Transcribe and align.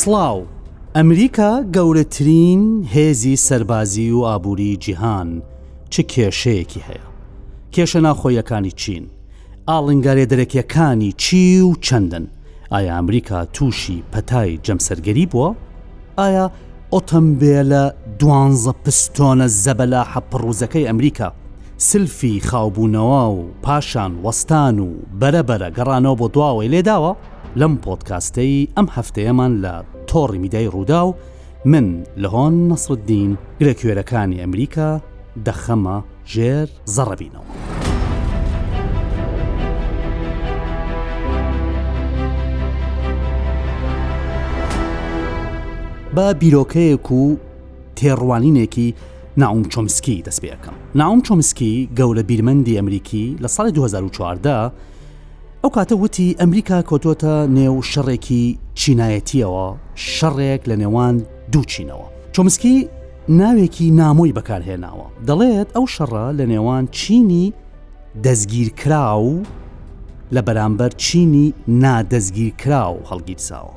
سڵاو 0.00 0.40
ئەمریکا 0.96 1.50
گەورەترین 1.76 2.62
هێزی 2.94 3.36
سەربازی 3.46 4.08
و 4.14 4.20
ئابووری 4.28 4.76
جیهان 4.82 5.42
چ 5.92 5.94
کێشەیەکی 6.12 6.84
هەیە 6.88 7.06
کێشە 7.74 8.00
ناخۆیەکانی 8.06 8.70
چین 8.80 9.04
ئاڵنگارێ 9.68 10.24
دەرەکیەکانی 10.32 11.10
چی 11.22 11.60
و 11.60 11.72
چەندن 11.86 12.24
ئایا 12.72 12.92
ئەمریکا 12.98 13.44
تووشی 13.54 14.02
پەتای 14.12 14.60
جەمسەرگەری 14.66 15.26
بووە؟ 15.32 15.48
ئایا 16.18 16.46
ئۆتەمبیلە 16.94 17.82
دوانزە 18.20 18.72
پستۆنە 18.84 19.46
زەبەلا 19.64 20.02
حەپڕوزەکەی 20.12 20.86
ئەمریکا 20.90 21.28
سلفی 21.88 22.40
خاوبوونەوە 22.48 23.24
و 23.36 23.42
پاشان 23.64 24.12
وەستان 24.24 24.78
و 24.78 24.88
بەرەبەرە 25.20 25.68
گەڕانەوە 25.76 26.16
بۆ 26.20 26.26
دواوەی 26.34 26.70
لێداوە 26.74 27.12
لەم 27.60 27.74
پۆتکاستەی 27.84 28.68
ئەم 28.76 28.86
هەفتەیەمان 28.96 29.52
لە 29.64 29.74
تۆڕی 30.12 30.38
میدای 30.44 30.66
ڕوودا 30.74 31.02
و 31.06 31.14
من 31.64 32.04
لە 32.16 32.28
هۆن 32.34 32.54
نەسرددین 32.70 33.32
گرەکوێرەکانی 33.60 34.40
ئەمریکا 34.42 34.90
دەخەمە 35.48 35.96
ژێر 36.32 36.68
زەڕەبینەوە. 36.94 37.44
بە 46.16 46.26
بیرۆکەیەک 46.40 47.10
و 47.12 47.36
تێڕوانینێکی 47.98 48.88
ناوم 49.36 49.62
چۆمسکی 49.72 50.16
دەست 50.26 50.40
پێەکەم 50.44 50.74
ناوم 50.94 51.20
چۆمسکی 51.26 51.88
گەورە 51.98 52.22
بیرمەندی 52.28 52.76
ئەمریکی 52.78 53.36
لە 53.42 53.48
ساڵی 53.54 53.72
2014 53.72 54.72
ئەو 55.62 55.70
کاتە 55.76 55.92
وتی 55.92 56.36
ئەمریکا 56.40 56.82
کۆتۆتە 56.90 57.34
نێو 57.58 57.76
شەڕێکی 57.92 58.56
چینایەتیەوە 58.74 59.66
شەڕێک 60.14 60.62
لە 60.70 60.76
نێوان 60.82 61.16
دووچینەوە 61.52 62.06
چۆمسکی 62.34 62.76
ناوێکی 63.38 63.86
نامۆی 64.00 64.34
بەکارهێناوە 64.36 65.06
دەڵێت 65.28 65.68
ئەو 65.76 65.84
شەڕە 65.94 66.24
لە 66.38 66.44
نێوان 66.52 66.84
چینی 66.98 67.46
دەستگیرکرا 68.24 69.06
و 69.28 69.42
لە 70.34 70.40
بەرامبەر 70.46 70.90
چینی 71.04 71.46
نادەستگیرکرا 71.84 72.84
و 72.94 72.98
هەڵگیرساوە 73.10 73.74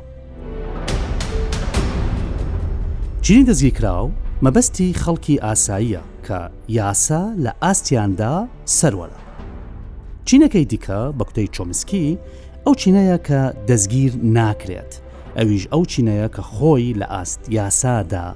چینی 3.25 3.43
دەستگیرکرا 3.49 3.97
و 4.05 4.11
مەبەستی 4.45 4.89
خەڵکی 5.01 5.35
ئاساییە 5.45 6.03
کە 6.25 6.39
یاسا 6.77 7.23
لە 7.43 7.51
ئاستیاندا 7.63 8.35
سەرەرە 8.77 9.19
چینەکەی 10.27 10.65
دیکە 10.71 10.99
بە 11.17 11.23
کوتەی 11.27 11.47
چۆمسکی 11.55 12.05
ئەو 12.65 12.73
چینەیە 12.81 13.17
کە 13.27 13.41
دەستگیر 13.67 14.11
ناکرێت 14.37 14.93
ئەویش 15.39 15.63
ئەو 15.73 15.83
چینەیە 15.91 16.27
کە 16.35 16.41
خۆی 16.51 16.93
لە 16.99 17.07
ئاست 17.13 17.41
یاسادا 17.57 18.27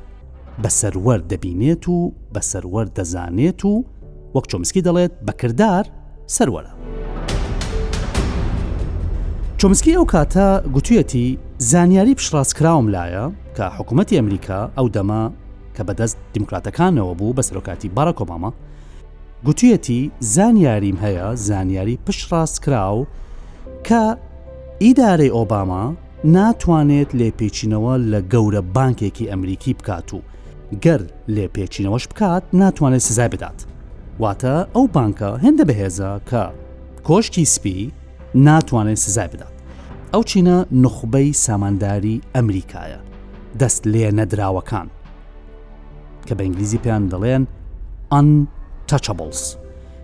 بەسەروەەر 0.64 1.22
دەبینێت 1.32 1.84
و 1.96 2.14
بەسەروەەر 2.36 2.88
دەزانێت 2.98 3.62
و 3.66 3.74
وەک 4.36 4.46
چۆمسکی 4.52 4.82
دەڵێت 4.88 5.14
بەکردار 5.28 5.86
سەروەرە 6.36 6.72
چۆمسکی 9.60 9.92
ئەو 9.98 10.06
کاتە 10.14 10.48
گوتویەتی 10.76 11.26
زانیاری 11.70 12.16
پشڕاستکراوم 12.20 12.86
لایە 12.96 13.26
کە 13.58 13.66
حکوومەتتی 13.78 14.18
ئەمریکا 14.20 14.60
ئەو 14.78 14.88
دەما 14.96 15.24
کە 15.76 15.82
بەدەست 15.88 16.18
دیموکراتەکانەوە 16.34 17.14
بوو 17.20 17.36
بە 17.38 17.44
سەرۆکاتی 17.48 17.90
باراکۆبامە 17.98 18.52
گوتویەتی 19.46 20.00
زانیاریم 20.36 20.98
هەیە 21.04 21.28
زانیاری 21.48 22.00
پشڕاستکراو 22.08 23.00
کە 23.88 24.02
ئیدارەی 24.84 25.32
ئۆباما 25.38 25.86
ناتوانێت 26.26 27.14
لێپێچینەوە 27.18 27.98
لە 28.12 28.20
گەورە 28.34 28.62
بانکێکی 28.76 29.28
ئەمریکی 29.32 29.74
بکات 29.80 30.10
و 30.14 30.20
گەر 30.86 31.02
لێپێچینەوەش 31.36 32.08
بکات 32.10 32.44
ناتوانێت 32.54 33.02
سزای 33.08 33.30
بدات 33.34 33.66
واتە 34.22 34.68
ئەو 34.76 34.86
بانکە 34.94 35.30
هێندە 35.44 35.64
بەهێزە 35.70 36.10
کە 36.30 36.44
کۆشتی 37.08 37.46
سپی 37.56 37.92
ناتوانێت 38.36 38.98
سزای 39.06 39.28
بدات 39.34 39.54
ئەو 40.14 40.22
چینە 40.30 40.58
نخبەی 40.84 41.34
سامانداری 41.46 42.22
ئەمریکایە 42.36 43.00
دەست 43.60 43.82
لێ 43.94 44.12
نەدراوەکان 44.20 44.88
کە 46.28 46.34
بە 46.38 46.42
ئینگلیزی 46.46 46.80
پێیان 46.84 47.04
دەڵێن 47.14 47.44
ئەتەچەبڵس 48.14 49.42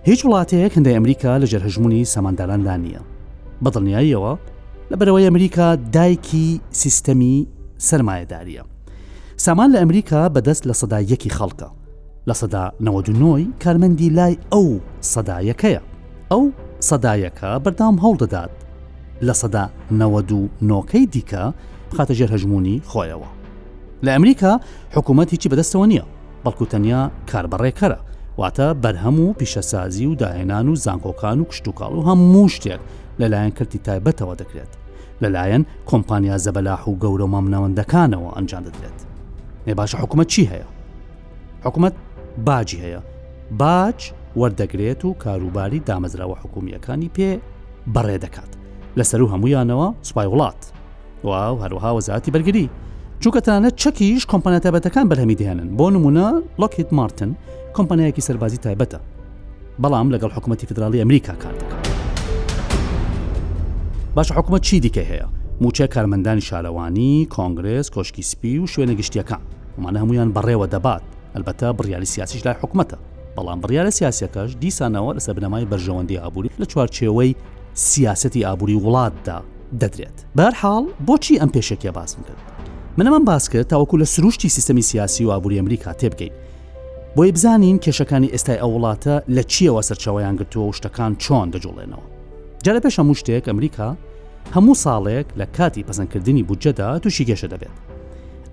هیچ 0.08 0.20
وڵاتەیەک 0.26 0.72
هەندی 0.76 0.94
ئەمریکا 0.96 1.32
لە 1.42 1.46
ژێرهژمونی 1.52 2.04
سامانداراندا 2.14 2.76
نییە 2.82 3.02
بەدڵنیاییەوە 3.64 4.32
لەبەرەوەی 4.90 5.26
ئەمریکا 5.28 5.68
دایکی 5.94 6.48
سیستەمی 6.80 7.36
سرمایهداریە 7.88 8.64
سامان 9.46 9.68
لە 9.72 9.76
ئەمریکا 9.80 10.22
بەدەست 10.34 10.64
لە 10.66 10.72
سەدا 10.80 10.98
یەکی 11.12 11.30
خەڵکە 11.36 11.68
لە 12.28 12.34
سەدا 12.40 12.64
99ی 12.84 13.44
کارمەندی 13.64 14.08
لای 14.18 14.34
ئەو 14.52 14.68
سەدایەکەیە 15.12 15.80
ئەو 16.32 16.44
سەدایەکە 16.88 17.50
بەردام 17.64 17.94
هەڵ 18.04 18.14
دەدات 18.22 18.50
لە 19.26 19.32
سەدا 19.42 19.64
92 19.90 20.48
نۆکەی 20.68 21.06
دیکە 21.14 21.44
بخاتە 21.90 22.14
ژێر 22.18 22.30
هەژمونی 22.34 22.82
خۆیەوە 22.90 23.28
لە 24.04 24.10
ئەمریکا 24.16 24.52
حکوومەت 24.94 25.28
هیچی 25.34 25.48
بەدەستەوە 25.52 25.86
نییە 25.92 26.04
بەڵکوتەنیا 26.44 27.00
کاربڕێکەرە 27.30 27.98
واتە 28.40 28.68
بەرهەم 28.82 29.16
و 29.20 29.32
پیشەسازی 29.38 30.06
و 30.10 30.14
داهێنان 30.20 30.66
و 30.68 30.74
زانکۆکان 30.84 31.38
و 31.40 31.48
کشتتوکاڵ 31.50 31.92
و 31.94 32.04
هەموو 32.08 32.48
شتێک 32.56 32.80
لەلایەن 33.22 33.50
کردی 33.58 33.78
تایبەتەوە 33.88 34.34
دەکرێت 34.42 34.70
لەلایەن 35.22 35.62
کۆمپانیا 35.90 36.36
زەبەلاح 36.44 36.82
و 36.90 36.98
گەورە 37.02 37.26
مامنەوەندەکانەوە 37.34 38.30
ئەنجام 38.36 38.62
دەدرێت 38.68 38.98
نێ 39.66 39.72
باشە 39.80 39.94
حکوومەت 40.02 40.26
چی 40.34 40.42
هەیە 40.52 40.66
حکوومەت 41.66 41.92
باجی 42.46 42.76
هەیە 42.84 43.00
باج 43.60 43.98
وەردەگرێت 44.40 45.00
و 45.04 45.14
کاروباری 45.22 45.82
دامەزراوە 45.88 46.36
حکومیەکانی 46.42 47.10
پێ 47.16 47.30
بەڕێ 47.94 48.16
دەکات 48.24 48.50
لەسەر 48.98 49.20
و 49.22 49.30
هەمویانەوە 49.32 49.86
سوپای 50.08 50.28
وڵات 50.32 50.60
و 51.26 51.30
هەروها 51.62 51.90
وەزاتی 51.96 52.30
بەرگری 52.34 52.66
چووکەتانە 53.22 53.68
چەکیش 53.82 54.22
کۆمپانەتابەتەکان 54.32 55.04
بەرهەمی 55.10 55.36
دێنن 55.40 55.68
بۆ 55.78 55.86
نمونە 55.94 56.26
لۆکیت 56.60 56.90
مارتن 56.98 57.30
کۆمپانیایەکی 57.76 58.26
سەربازی 58.28 58.60
تایبەتە 58.64 59.00
بەڵام 59.82 60.08
لەگەڵ 60.14 60.30
حکوومەتتی 60.36 60.66
فدرالی 60.70 61.00
ئەمریکا 61.02 61.34
کار 61.42 61.54
دەکات 61.60 61.73
باش 64.16 64.30
حکومت 64.32 64.60
چی 64.62 64.80
دیکە 64.80 64.98
هەیە 65.10 65.24
موچە 65.64 65.82
کارمەندانی 65.94 66.42
شارەوانی 66.48 67.26
کۆنگرس 67.34 67.90
کۆشکی 67.90 68.22
سپی 68.22 68.58
و 68.58 68.66
شوێنە 68.66 68.94
گشتیەکان 69.00 69.40
ومانە 69.78 69.96
هەمویان 70.02 70.32
بڕێوە 70.34 70.66
دەبات 70.74 71.02
ئەلبەتە 71.34 71.72
بڕیاری 71.78 72.04
سیاسیش 72.12 72.46
لای 72.46 72.54
حکوومەتە 72.62 72.94
بەڵام 73.36 73.60
بڕیاە 73.66 73.90
سیاسەکەش 73.98 74.50
دیسانەوە 74.62 75.10
لە 75.14 75.18
سەبنەمای 75.26 75.66
بەرژەوەندی 75.72 76.18
ئابووری 76.22 76.50
لە 76.60 76.64
چوارچێوەی 76.72 77.30
سیاسەتی 77.74 78.44
ئابووری 78.46 78.80
وڵاتدا 78.86 79.38
دەدرێت 79.82 80.16
بەرحاڵ 80.38 80.84
بۆچی 81.06 81.40
ئەم 81.40 81.50
پێشێکە 81.56 81.86
باسم 81.98 82.22
کرد 82.22 82.46
منەمان 82.98 83.24
باس 83.24 83.48
کرد 83.48 83.68
تاوەکو 83.72 83.96
لە 84.00 84.04
سروشتی 84.14 84.48
سیستەمی 84.56 84.82
سیاسی 84.90 85.24
و 85.24 85.30
ئابووری 85.30 85.56
ئەمریکا 85.58 85.92
تێبگەین 86.00 86.32
بۆی 87.16 87.32
بزانین 87.32 87.80
کێشەکانی 87.84 88.30
ئێستای 88.34 88.58
ئەو 88.62 88.70
وڵاتە 88.76 89.14
لە 89.36 89.42
چیەوە 89.52 89.80
سەرچاویان 89.88 90.34
گرتووە 90.38 90.66
و 90.66 90.72
شتەکان 90.78 91.12
چۆن 91.24 91.48
دەجوڵێنەوە 91.54 92.13
جارە 92.66 92.80
پێش 92.84 92.94
هەموو 93.00 93.18
شتێک 93.20 93.44
ئەمریکا 93.48 93.88
هەموو 94.54 94.74
ساڵێک 94.84 95.28
لە 95.40 95.46
کاتی 95.56 95.84
پەسەندکردنی 95.88 96.42
بودجەدا 96.48 96.88
تووشی 97.02 97.26
گەشە 97.30 97.48
دەبێت 97.52 97.76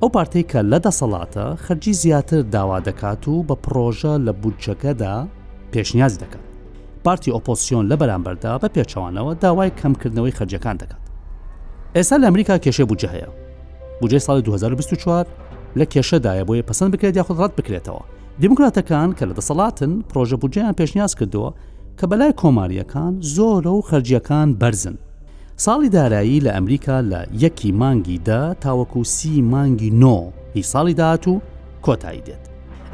ئەو 0.02 0.10
پارتەی 0.16 0.46
کە 0.52 0.60
لە 0.72 0.80
دەسەڵاتە 0.86 1.48
خەرجی 1.66 1.94
زیاتر 2.02 2.42
داوا 2.54 2.80
دەکات 2.88 3.24
و 3.28 3.46
بە 3.48 3.56
پرۆژە 3.66 4.14
لە 4.26 4.34
بودجەکەدا 4.42 5.16
پێشنیاز 5.72 6.14
دەکات 6.22 6.46
پارتی 7.06 7.32
ئۆپۆسیۆن 7.34 7.86
لە 7.92 7.96
بەرامبەردا 8.02 8.54
بە 8.62 8.68
پێچوانەوە 8.76 9.34
داوای 9.44 9.72
کەمکردنەوەی 9.82 10.36
خەرجەکان 10.38 10.76
دەکات 10.82 11.04
ئێستا 11.96 12.16
لە 12.22 12.26
ئەمریکا 12.30 12.56
کێشە 12.64 12.84
بودجە 12.90 13.10
هەیە 13.16 13.30
بودجێ 14.02 14.20
ساڵی 14.28 14.42
2024 14.42 15.26
لە 15.80 15.86
کێشەدایە 15.94 16.46
بۆیە 16.48 16.64
پسند 16.70 16.92
بکرێت 16.96 17.18
یاخود 17.18 17.38
ڕات 17.42 17.54
بکرێتەوە 17.62 18.04
دیموکراتەکان 18.42 19.10
کە 19.18 19.24
لە 19.30 19.34
دەسەڵاتن 19.40 19.92
پرۆژە 20.10 20.38
بودجیان 20.42 20.74
پێشنیاز 20.80 21.14
کردووە 21.20 21.50
کە 22.04 22.08
بەلای 22.12 22.34
کۆماریەکان 22.42 23.14
زۆرە 23.36 23.72
و 23.78 23.82
خەرجیەکان 23.90 24.50
بەرزن. 24.62 24.98
ساڵی 25.66 25.90
دارایی 25.92 26.40
لە 26.42 26.52
ئەمریکا 26.54 27.02
لە 27.12 27.22
یەکی 27.44 27.72
مانگی 27.72 28.18
دا 28.18 28.56
تاوەکو 28.64 29.04
سی 29.04 29.42
مانگی 29.42 29.90
نۆ 30.02 30.32
هی 30.54 30.64
ساڵی 30.64 30.94
داات 30.96 31.28
و 31.28 31.42
کۆتایی 31.86 32.22
دێت. 32.26 32.44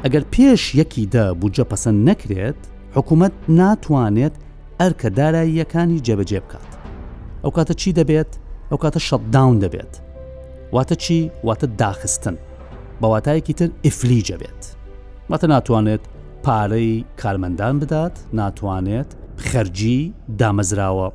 ئەگەر 0.04 0.22
پێش 0.34 0.74
یەکی 0.74 1.06
دا 1.06 1.34
بودجە 1.40 1.64
پەسەند 1.72 1.98
نەکرێت، 2.08 2.58
حکوومەت 2.96 3.32
ناتوانێت 3.48 4.34
ئەرکە 4.80 5.06
داراییەکانی 5.18 5.98
جێبەجێ 6.06 6.32
بکات. 6.44 6.70
ئەو 7.44 7.50
کاتە 7.56 7.74
چی 7.80 7.92
دەبێت؟ 7.92 8.30
ئەو 8.72 8.76
کاتە 8.82 8.98
شەتداون 9.08 9.58
دەبێت. 9.64 9.92
واتە 10.74 10.94
چی 11.02 11.30
واتە 11.46 11.66
داخستن. 11.80 12.36
بەواتایەکی 13.02 13.52
تر 13.58 13.68
ئفلیجە 13.86 14.36
بێت. 14.42 14.62
مەتە 15.32 15.44
ناتوانێت 15.54 16.04
پارەی 16.46 16.92
کارمەندان 17.22 17.74
بدات 17.82 18.12
ناتوانێت 18.40 19.10
خەرجی 19.48 20.00
دامەزراوە 20.40 21.08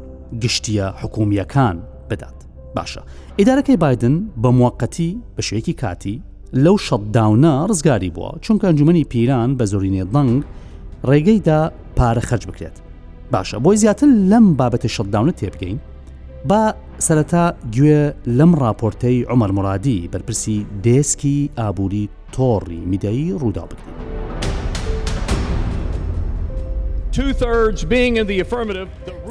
گشتیە 0.44 0.88
حکومیەکان 1.02 1.75
بدات 2.10 2.38
باشە 2.78 3.02
ئیدارەکەی 3.40 3.78
بادن 3.84 4.16
بە 4.44 4.46
موقتی 4.62 5.18
بە 5.38 5.42
شوێکی 5.48 5.74
کاتی 5.81 6.22
لەو 6.64 6.75
شەدداونە 6.88 7.54
ڕزگاری 7.70 8.12
بووە 8.16 8.31
چونکە 8.46 8.66
ئەنجومی 8.68 9.04
پیران 9.12 9.50
بە 9.58 9.66
زۆرینێ 9.72 10.04
دەنگ 10.16 10.44
ڕێگەیدا 11.10 11.60
پارە 11.98 12.22
خەرج 12.30 12.44
بکرێت 12.50 12.78
باشە 13.34 13.58
بۆی 13.64 13.78
زیاتر 13.81 14.08
لەم 14.31 14.46
بابەتی 14.60 14.90
شەدداونە 14.96 15.34
تێبگەین 15.40 15.78
با 16.50 16.64
سەرەتا 17.08 17.44
گوێ 17.75 18.02
لەم 18.38 18.52
راپۆرتەی 18.64 19.25
عمەر 19.34 19.52
مرادی 19.58 20.10
بەرپرسی 20.12 20.58
دێسکی 20.84 21.38
ئابووری 21.58 22.10
تۆڕی 22.36 22.80
میدایی 22.92 23.36
ڕوودا 23.42 23.66
بکەین. 23.72 24.23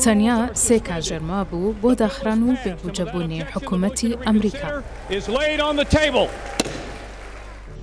تەنیا 0.05 0.39
سێ 0.67 0.79
کاژێرما 0.89 1.41
بوو 1.51 1.75
بۆ 1.83 1.91
داخران 2.03 2.41
و 2.49 2.55
بێبووجەبوونی 2.65 3.41
حکوومەتی 3.53 4.19
ئەمریکا. 4.27 4.69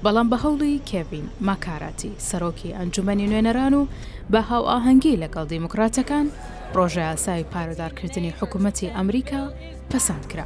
بەڵام 0.03 0.27
بە 0.31 0.37
هەوڵی 0.43 0.75
کێوین 0.89 1.27
ماکاراتی 1.47 2.11
سەرۆکی 2.29 2.75
ئەنجومەنی 2.77 3.29
نوێنەران 3.31 3.73
و 3.79 3.83
بە 4.33 4.39
هاو 4.49 4.63
ئاهەنگی 4.71 5.19
لەگەڵ 5.23 5.45
دیموکراتەکان 5.53 6.25
ڕۆژە 6.77 7.03
یاسای 7.09 7.45
پارەدارکردنی 7.53 8.35
حکوومەتی 8.39 8.91
ئەمریکا 8.95 9.43
پەسەند 9.91 10.23
کرا. 10.31 10.45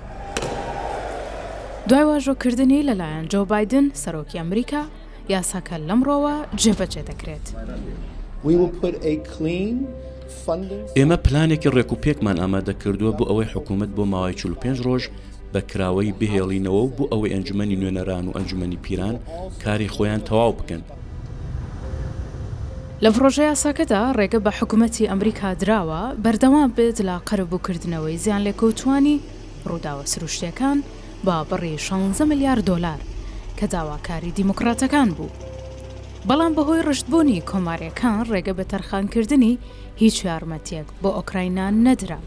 دوای 1.90 2.06
واژۆکردنی 2.10 2.86
لەلایەن 2.88 3.26
جۆ 3.34 3.40
بادن 3.52 3.86
سەرۆکی 4.04 4.40
ئەمریکا 4.44 4.82
یاساکە 5.36 5.76
لەمڕۆوە 5.90 6.36
جێبەجێ 6.62 7.02
دەکرێت. 7.10 7.48
ئێمە 10.98 11.18
پلانێکی 11.26 11.70
ڕێکوپێکمان 11.76 12.38
ئامادە 12.42 12.74
کردووە 12.82 13.12
بۆ 13.18 13.24
ئەوەی 13.30 13.52
حکوومەت 13.54 13.92
بۆ 13.98 14.04
ماوەی 14.12 14.36
45 14.40 14.78
ڕۆژ 14.86 15.04
بە 15.54 15.60
کراوەی 15.70 16.14
بهێڵینەوە 16.20 16.82
و 16.84 16.94
بۆ 16.98 17.06
ئەوەی 17.12 17.34
ئەنجومی 17.34 17.76
نوێنەران 17.82 18.26
و 18.28 18.36
ئەنجومی 18.38 18.80
پیران 18.84 19.16
کاری 19.64 19.90
خۆیان 19.96 20.22
تەواو 20.28 20.54
بکەن. 20.60 20.82
لە 23.04 23.10
ڕۆژە 23.22 23.44
یاساکەدا 23.52 24.02
ڕێگە 24.18 24.40
بە 24.46 24.52
حکوومەتی 24.60 25.10
ئەمریکا 25.12 25.50
دراوە 25.62 26.02
بەردەوام 26.24 26.70
بێت 26.78 26.98
لە 27.10 27.16
قەرەبووکردنەوەی 27.28 28.18
زیان 28.24 28.42
لێکەوتوانی 28.48 29.16
ڕووداوە 29.70 30.06
سروشتەکان 30.14 30.78
با 31.26 31.36
بڕی 31.50 31.76
16 31.88 32.26
ملیار 32.32 32.60
دلار 32.70 33.00
کە 33.58 33.66
داواکاری 33.74 34.32
دیموکراتەکان 34.38 35.10
بوو. 35.18 35.53
بەڵام 36.30 36.52
بەهۆی 36.58 36.84
ڕشتبوونی 36.88 37.40
کۆماریەکان 37.52 38.18
ڕێگە 38.32 38.54
بە 38.58 38.64
تەرخانکردنی 38.72 39.54
هیچ 40.02 40.16
یارمەتیەک 40.28 40.88
بۆ 41.02 41.10
ئۆکراینان 41.18 41.74
نەدرا. 41.88 42.20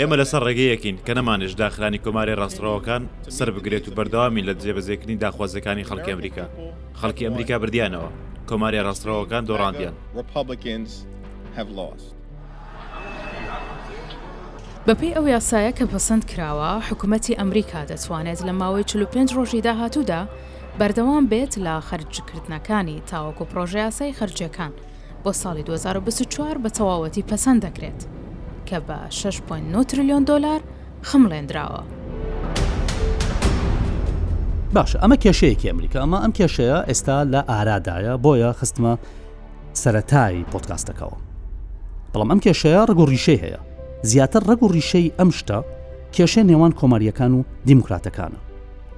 ئێمە 0.00 0.16
لەسەر 0.20 0.42
ڕێگەیەکین 0.48 0.96
کە 1.06 1.12
نەمانش 1.18 1.52
داخرانی 1.62 1.98
کۆماری 2.04 2.38
ڕاستڕەوەکان 2.40 3.02
سەر 3.36 3.48
بگرێت 3.54 3.84
و 3.88 3.94
بەردەوامی 3.96 4.42
لە 4.48 4.52
جێبەزێکردنی 4.62 5.20
داخوازەکانی 5.24 5.84
خەڵکی 5.88 6.10
ئەمریکا 6.14 6.46
خەڵکی 7.00 7.26
ئەمریکا 7.26 7.56
بردیانەوە 7.62 8.08
کۆماری 8.50 8.78
ڕاستڕەوەکان 8.86 9.42
دۆڕاندیان. 9.50 9.94
بەپی 14.86 15.08
ئەو 15.16 15.24
یاسایە 15.34 15.70
کە 15.78 15.84
پەسەند 15.94 16.22
کراوە 16.30 16.72
حکوومەتتی 16.88 17.34
ئەمریکا 17.40 17.80
دەتوانێت 17.90 18.40
لە 18.46 18.52
ماوەی 18.60 18.84
45 18.84 19.34
ڕۆژی 19.36 19.62
داهاتوودا 19.66 20.20
بەردەوام 20.78 21.24
بێت 21.30 21.52
لە 21.66 21.74
خەرجکردنەکانی 21.88 22.98
تاوەکو 23.10 23.44
پرۆژیاسای 23.52 24.12
خرجەکان 24.18 24.72
بۆ 25.24 25.30
ساڵی 25.42 25.62
2024 25.64 26.58
بە 26.64 26.70
تەواوەتی 26.78 27.22
پەسەند 27.28 27.60
دەکرێت 27.66 28.00
کە 28.68 28.78
بە 28.88 28.98
6.9 29.10 29.86
تریلیۆن 29.88 30.24
دلار 30.24 30.60
خمڵێنراوە. 31.10 31.82
باشە 34.76 34.98
ئەمە 35.02 35.16
کێشەیەکی 35.22 35.68
ئەمریکا 35.68 35.98
ئەمە 36.02 36.18
ئەم 36.22 36.32
کێشەیە 36.38 36.78
ئێستا 36.88 37.18
لە 37.32 37.40
ئارادایە 37.50 38.14
بۆیە 38.24 38.50
خستمە 38.60 38.92
سەتایی 39.82 40.46
پۆتکاستەکەەوە. 40.52 41.16
بەڵام 42.12 42.28
ئەم 42.32 42.40
کێشەیە 42.44 42.82
ڕگوڕیشەی 42.90 43.40
هەیە 43.44 43.60
زیاتر 44.06 44.40
ڕگ 44.50 44.62
و 44.62 44.68
ریشەی 44.72 45.10
ئەم 45.18 45.30
شتە 45.38 45.58
کێشە 46.16 46.42
نێوان 46.50 46.72
کۆماریەکان 46.80 47.32
و 47.38 47.42
دیموکراتەکانە 47.68 48.38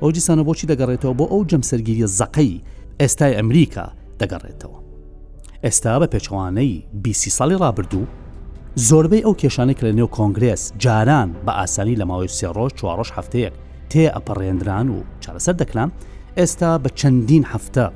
ئەو 0.01 0.11
جیسانە 0.17 0.43
بۆچی 0.47 0.67
دەگەڕێتەوە 0.73 1.15
بۆ 1.19 1.25
ئەو 1.33 1.43
جەمسەرگیریە 1.51 2.09
زەقەی 2.19 2.55
ئێستای 3.01 3.37
ئەمریکا 3.39 3.87
دەگەڕێتەوە 4.21 4.79
ئێستا 5.65 5.93
بە 6.01 6.07
پێچوانەی 6.13 6.73
بیسی 7.03 7.31
ساڵی 7.39 7.57
ڕابردوو 7.63 8.05
زۆربەی 8.89 9.25
ئەو 9.27 9.35
کێشانێک 9.43 9.79
لە 9.87 9.91
نێو 9.99 10.09
کۆنگرس 10.17 10.63
جاران 10.85 11.31
بە 11.47 11.53
ئاسانی 11.59 11.97
لە 11.97 12.03
ماوەی 12.11 12.35
سێڕۆژ 12.39 12.71
چوارۆژ 12.79 13.09
هەفتەیەک 13.17 13.55
تێ 13.91 14.05
ئەپەڕێنران 14.15 14.87
و 14.95 14.99
چارەسەر 15.25 15.55
دەکران 15.63 15.91
ئێستا 16.39 16.71
بە 16.83 16.89
چەندین 17.01 17.45
هەفتە 17.53 17.87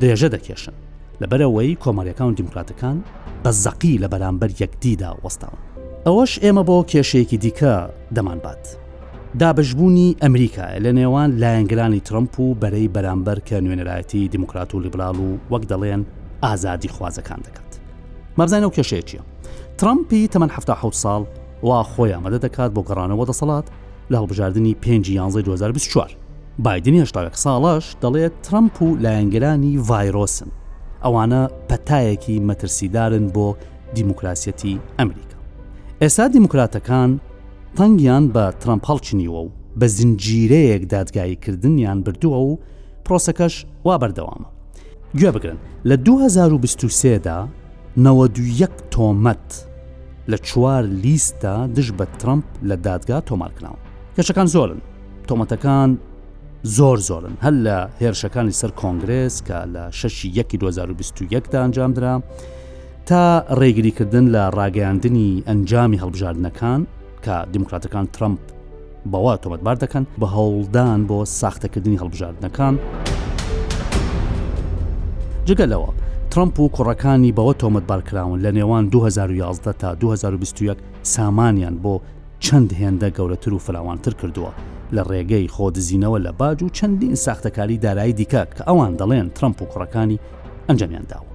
درێژە 0.00 0.28
دەکێشن 0.34 0.76
لەبەرەوەی 1.20 1.78
کۆماریەکان 1.82 2.28
و 2.30 2.36
دیموکراتەکان 2.38 2.96
بە 3.44 3.50
زەقی 3.64 4.00
لە 4.02 4.08
بەرامبەر 4.12 4.50
یەکدیدا 4.62 5.10
وەستاون 5.24 5.60
ئەوەش 6.06 6.32
ئێمە 6.44 6.62
بۆ 6.68 6.76
کێشەیەکی 6.90 7.38
دیکە 7.44 7.74
دەمانبات. 8.16 8.64
دابشبوونی 9.40 10.16
ئەمریکا 10.22 10.66
لە 10.84 10.90
نێوان 10.98 11.30
لایەنگرانی 11.42 12.00
ترمپ 12.08 12.40
و 12.40 12.54
بەرەی 12.62 12.88
بەرامبەر 12.94 13.38
کە 13.48 13.52
نوێنەرایەتی 13.64 14.28
دیموکرات 14.34 14.74
و 14.74 14.80
لیبرال 14.80 15.16
و 15.20 15.30
وەک 15.52 15.62
دەڵێن 15.70 16.02
ئازادی 16.42 16.88
خوازەکان 16.88 17.40
دەکات. 17.46 17.70
مەبزانە 18.38 18.66
و 18.68 18.72
کێشەیە 18.76 19.04
چیە؟ 19.10 19.20
ترمپی 19.78 20.28
تەمەەن 20.32 20.50
ه 20.54 20.90
ساڵ 21.02 21.22
وا 21.62 21.82
خۆی 21.96 22.12
ئامادە 22.14 22.38
دەکات 22.46 22.70
بۆ 22.74 22.82
گەڕانەوە 22.88 23.24
دەسەڵات 23.30 23.66
لە 24.10 24.16
هەڵبژاردننی 24.20 24.74
5 24.80 25.08
یانزی 25.10 25.42
2024 25.42 26.16
بادنی 26.58 27.00
هشتا 27.00 27.30
ساڵش 27.32 27.84
دەڵێت 28.02 28.32
ترمپ 28.42 28.82
و 28.82 28.96
لایەنگرانی 28.96 29.78
ڤایرۆسن 29.88 30.48
ئەوانە 31.04 31.42
پەتایەکی 31.68 32.40
مەترسیدارن 32.48 33.26
بۆ 33.34 33.56
دیموکراسەتی 33.94 34.78
ئەمریکا. 34.98 35.31
ئێستا 36.02 36.24
دیموکراتەکان 36.36 37.10
تەنگیان 37.78 38.24
بە 38.34 38.44
ترامپال 38.62 38.98
چنیوە 39.06 39.40
و 39.46 39.50
بە 39.80 39.86
زنجیرەیەک 39.98 40.82
دادگاییکردنیان 40.94 41.98
بردووە 42.06 42.38
و 42.48 42.52
پرۆسەکەش 43.06 43.54
وا 43.86 43.94
بەردەوامە 44.02 44.48
گوێ 45.18 45.30
بگرن 45.36 45.58
لە 45.88 45.94
2023دا 46.06 47.38
91 47.96 48.68
تۆمەت 48.94 49.50
لە 50.30 50.36
چوار 50.48 50.82
لیستا 51.02 51.66
دش 51.76 51.88
بە 51.98 52.04
ترمپ 52.18 52.44
لە 52.68 52.76
دادگا 52.86 53.18
تۆمارکراون 53.28 53.80
کەشەکان 54.16 54.46
زۆرن 54.54 54.80
تۆمەتەکان 55.28 55.90
زۆر 56.76 56.98
زۆرن 57.08 57.34
هەل 57.44 57.54
لە 57.66 57.76
هێرشەکانی 58.02 58.54
سەر 58.60 58.70
کۆنگرس 58.80 59.36
کە 59.48 59.58
لە 59.74 59.82
6 60.00 60.24
2021 60.50 61.50
دا 61.52 61.58
ئەنجامدرا 61.62 62.14
تا 63.10 63.20
ڕێگریکردن 63.60 64.24
لە 64.34 64.44
ڕاگەاندنی 64.58 65.28
ئەنجامی 65.48 65.98
هەڵبژاردنەکان 66.02 66.80
کە 67.24 67.36
دیموکراتەکان 67.52 68.06
ترامپ 68.12 68.40
بەوە 69.12 69.32
تۆمەتبار 69.42 69.76
دەکەن 69.84 70.04
بە 70.20 70.26
هەوڵدان 70.36 71.00
بۆ 71.08 71.18
ساختەکردنی 71.40 71.98
هەڵبژاردنەکان 72.02 72.74
جگە 75.48 75.66
لەوە 75.72 75.90
ترامپ 76.30 76.60
و 76.60 76.68
کوڕەکانی 76.76 77.32
بەوە 77.36 77.54
تۆمەتبارکراون 77.62 78.40
لە 78.44 78.50
نێوان 78.54 78.88
2011 78.90 79.72
تا 79.72 79.94
2021 79.94 80.76
سامانیان 81.02 81.76
بۆ 81.84 82.00
چەند 82.44 82.70
هێندە 82.80 83.10
گەورەتر 83.18 83.52
و 83.54 83.58
فراوانتر 83.58 84.14
کردووە 84.20 84.52
لە 84.96 85.02
ڕێگەی 85.10 85.50
خۆدزینەوە 85.54 86.18
لە 86.26 86.32
باج 86.38 86.62
و 86.62 86.68
چەندین 86.76 87.14
ساختەکاری 87.26 87.78
دارایی 87.84 88.12
دیکە 88.14 88.42
کە 88.56 88.62
ئەوان 88.68 88.96
دەڵێن 88.96 89.28
ترامپ 89.36 89.62
و 89.62 89.66
کوڕەکانی 89.72 90.18
ئەنجامیان 90.68 91.06
داوە 91.10 91.31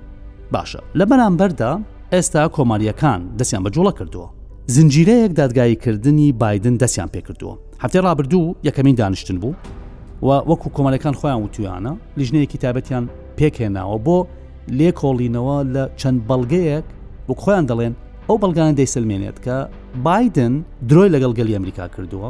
باشە 0.55 0.79
لە 0.99 1.05
بەرامبەردا 1.11 1.71
ئێستا 2.13 2.41
کۆماریەکان 2.55 3.21
دەستیان 3.39 3.63
بە 3.65 3.69
جوڵە 3.75 3.93
کردووە 3.99 4.27
زنجیرەیەک 4.75 5.31
دادگاییکردنی 5.41 6.29
بادن 6.41 6.75
دەستیان 6.83 7.09
پێ 7.13 7.21
کردووە 7.27 7.53
هەفتێ 7.83 7.99
ڕابردوو 8.07 8.55
یەکەمین 8.67 8.95
دانیشتن 9.01 9.37
بوو 9.41 9.53
و 10.27 10.29
وەکو 10.49 10.67
کۆمەلەکان 10.75 11.13
خۆیان 11.19 11.39
وتویانە 11.45 11.93
لیژنەیەکی 12.19 12.57
تابەتیان 12.63 13.05
پێکێناوە 13.39 13.97
بۆ 14.05 14.17
لێکۆڵینەوە 14.79 15.57
لە 15.75 15.83
چەند 15.99 16.19
بەڵگەیەک 16.29 16.85
بۆ 17.27 17.33
خۆیان 17.43 17.65
دەڵێن 17.69 17.93
ئەو 18.27 18.37
بەڵگانە 18.43 18.73
دەیسلمێنێت 18.79 19.37
کە 19.45 19.57
بادن 20.05 20.53
درۆی 20.89 21.09
لەگەڵ 21.15 21.33
گەلی 21.37 21.53
ئەمریکا 21.57 21.85
کردووە 21.95 22.29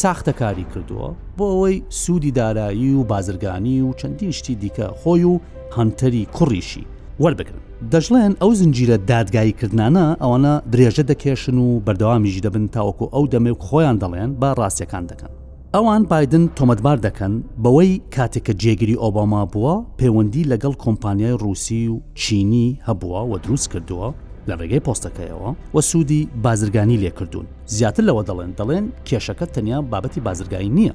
ساختەکاری 0.00 0.66
کردووە 0.72 1.08
بۆ 1.38 1.44
ئەوەی 1.52 1.76
سوودی 2.02 2.30
دارایی 2.38 2.90
و 2.98 3.02
بازرگانی 3.10 3.76
و 3.82 3.92
چەندین 4.00 4.32
شتی 4.38 4.54
دیکە 4.62 4.86
خۆی 5.00 5.24
و 5.32 5.34
هەنتەری 5.76 6.24
کوڕیشی 6.36 6.84
وەربگرن 7.22 7.60
دەژڵێن 7.92 8.32
ئەو 8.40 8.50
زنجیرە 8.60 8.96
دادگاییکردانە 9.10 10.06
ئەوانە 10.22 10.54
درێژە 10.72 11.04
دەکێشن 11.10 11.56
و 11.64 11.68
بەردەوامیش 11.86 12.36
دەبن 12.46 12.64
تاوەکو 12.74 13.04
ئەو 13.14 13.24
دەمێک 13.32 13.58
خۆیان 13.68 13.96
دەڵێن 14.02 14.30
بە 14.40 14.48
ڕاستیەکان 14.58 15.04
دەکەن 15.10 15.30
ئەوان 15.74 16.02
بادن 16.10 16.44
تۆمەتبار 16.56 16.98
دەکەن 17.06 17.32
بەوەی 17.62 17.92
کاتێکە 18.14 18.52
جێگیری 18.62 18.96
ئۆباما 19.02 19.42
بووە 19.52 19.74
پەیوەندی 19.98 20.48
لەگەڵ 20.52 20.74
کۆمپانیای 20.84 21.38
رووسی 21.42 21.82
و 21.92 21.96
چینی 22.20 22.68
هەبووە 22.88 23.20
و 23.32 23.38
دروست 23.44 23.66
کردووە 23.72 24.08
لە 24.48 24.54
ڕێگەی 24.60 24.84
پۆستەکەیەوە 24.86 25.50
و 25.74 25.78
سوودی 25.90 26.20
بازرگانی 26.44 26.96
لێکردوون 27.02 27.46
زیاتر 27.76 28.02
لەوە 28.08 28.22
دەڵێن 28.28 28.50
دەڵێن 28.58 28.86
کێشەکە 29.08 29.46
تەنیا 29.54 29.78
بابەتی 29.90 30.20
بازرگایی 30.26 30.74
نییە 30.78 30.94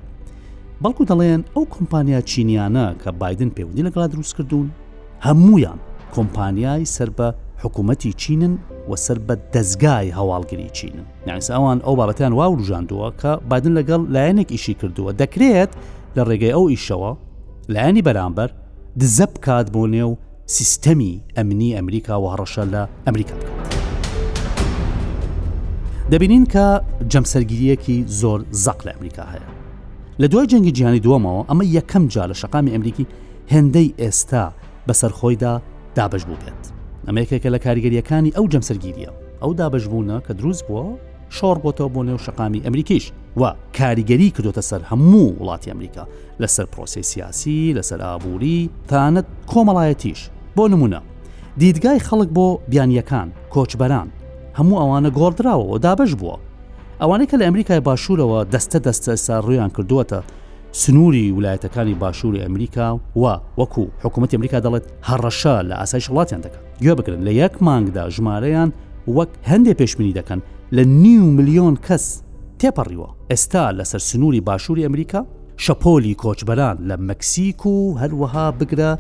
بەڵکو 0.84 1.04
دەڵێن 1.10 1.42
ئەو 1.56 1.64
کۆمپانیا 1.76 2.20
چینیانە 2.30 2.86
کە 3.02 3.10
بادن 3.22 3.50
پەیوەندی 3.56 3.84
لەگەڵا 3.88 4.08
دروست 4.14 4.34
کردوون 4.38 4.68
هەمویان 5.28 5.80
کۆمپانیای 6.14 6.86
سەر 6.86 7.10
بە 7.10 7.28
حکوومەتتی 7.64 8.14
چینن 8.14 8.58
و 8.90 8.96
سەر 8.96 9.20
بە 9.30 9.36
دەستگای 9.56 10.12
هەواڵگری 10.18 10.70
چینن 10.78 11.06
یانس 11.28 11.48
ئەوان 11.52 11.80
ئەو 11.86 11.96
بابەتیان 12.00 12.34
وا 12.34 12.48
وژاندووە 12.58 13.10
کە 13.22 13.32
بادن 13.50 13.74
لەگەڵ 13.82 14.02
لایەنێک 14.14 14.52
ئیشی 14.52 14.74
کردووە 14.82 15.14
دەکرێت 15.22 15.72
لە 16.18 16.22
ڕێگەی 16.30 16.54
ئەو 16.56 16.66
ئیشەوە 16.74 17.12
لایەنی 17.74 18.04
بەرامبەر 18.08 18.50
دزەب 19.00 19.34
کات 19.46 19.68
بۆ 19.74 19.88
نێو 19.88 20.12
سیستەمی 20.58 21.14
ئەمنی 21.38 21.76
ئەمریکا 21.78 22.16
و 22.22 22.26
هەڕەشە 22.36 22.64
لە 22.74 22.84
ئەمریکا 23.08 23.36
بکات. 23.40 23.60
دەبینین 26.12 26.46
کە 26.54 26.66
جەمسەرگیریەکی 27.12 27.98
زۆر 28.22 28.40
زەق 28.64 28.80
لە 28.88 28.92
ئەمریکا 28.96 29.24
هەیە. 29.34 29.48
لە 30.22 30.28
دوای 30.32 30.48
جەنگی 30.48 30.72
جیهانی 30.72 31.02
دووەمەوە 31.04 31.42
ئەمە 31.50 31.64
یەکەم 31.78 32.04
جا 32.08 32.26
لە 32.28 32.34
شقامی 32.42 32.72
ئەمریکی 32.72 33.08
هێندەی 33.52 33.94
ئێستا 34.02 34.52
بەسەرخۆیدا 34.88 35.54
دابش 35.96 36.26
بوو 36.26 36.36
بێت 36.36 36.66
ئەمریکێکە 37.06 37.50
لە 37.56 37.60
کاریگەریەکانی 37.66 38.36
ئەو 38.36 38.46
جەمسەرگیریە 38.52 39.10
ئەو 39.42 39.52
دابشبوونە 39.60 40.18
کە 40.28 40.34
دروست 40.40 40.64
بووە 40.68 40.96
شۆڕ 41.36 41.58
بۆتەوە 41.64 41.90
بۆ 41.94 42.02
نێو 42.08 42.18
شقامی 42.26 42.62
ئەمریکیش 42.66 43.06
و 43.40 43.54
کاریگەری 43.78 44.30
کردوتە 44.36 44.62
سەر 44.70 44.82
هەموو 44.92 45.26
وڵاتی 45.42 45.72
ئەمریکا 45.72 46.04
لەسەر 46.42 46.66
پرۆسی 46.74 47.02
سیاسی 47.12 47.76
لەسەر 47.78 48.00
ئابووری 48.02 48.70
تانەت 48.92 49.26
کۆمەڵایەتیش 49.52 50.20
بۆ 50.58 50.64
نمونە 50.74 51.02
دیدگای 51.60 52.00
خەڵک 52.00 52.30
بۆ 52.38 52.48
بیانیەکان 52.72 53.28
کۆچبەران 53.54 54.08
هەموو 54.58 54.80
ئەوانە 54.82 55.10
گۆڕدراوەوە 55.18 55.78
دابش 55.86 56.12
بووە 56.22 56.38
ئەوانەیە 57.02 57.28
کە 57.32 57.36
لە 57.40 57.44
ئەمریکای 57.48 57.80
باشوورەوە 57.88 58.40
دەستە 58.54 58.78
دەستە 58.86 59.12
سا 59.26 59.36
ڕویان 59.46 59.70
کردووەتە 59.78 60.20
سنووری 60.72 61.32
ویلایەتەکانی 61.36 61.96
باشووری 62.00 62.40
ئەمریکا 62.44 62.88
و 63.20 63.38
وەکو 63.60 63.84
حکوومەت 64.04 64.34
ئەمریکا 64.36 64.60
دەڵێت 64.66 64.84
هەڕەشە 65.10 65.56
لە 65.70 65.76
ئاسایش 65.82 66.06
وڵاتیان 66.10 66.42
دەکەن 66.46 66.62
گوێ 66.84 66.94
بکرن 67.00 67.22
لە 67.28 67.32
یەک 67.42 67.54
مانگدا 67.66 68.04
ژمارەیان 68.16 68.70
وەک 69.18 69.30
هەندێک 69.50 69.76
پێشبینی 69.82 70.14
دەکەن 70.20 70.40
لە 70.76 70.84
نیو 71.04 71.26
میلیۆن 71.38 71.76
کەس 71.88 72.06
تێپەڕیوە 72.60 73.10
ئێستا 73.32 73.66
لەسەر 73.80 74.02
سنووری 74.10 74.42
باشووری 74.50 74.84
ئەمریکا 74.88 75.22
شەپۆلی 75.66 76.14
کۆچبەران 76.24 76.78
لە 76.90 76.96
مەکسیک 77.10 77.62
و 77.66 77.78
هەروەها 78.02 78.46
بگرە 78.60 78.92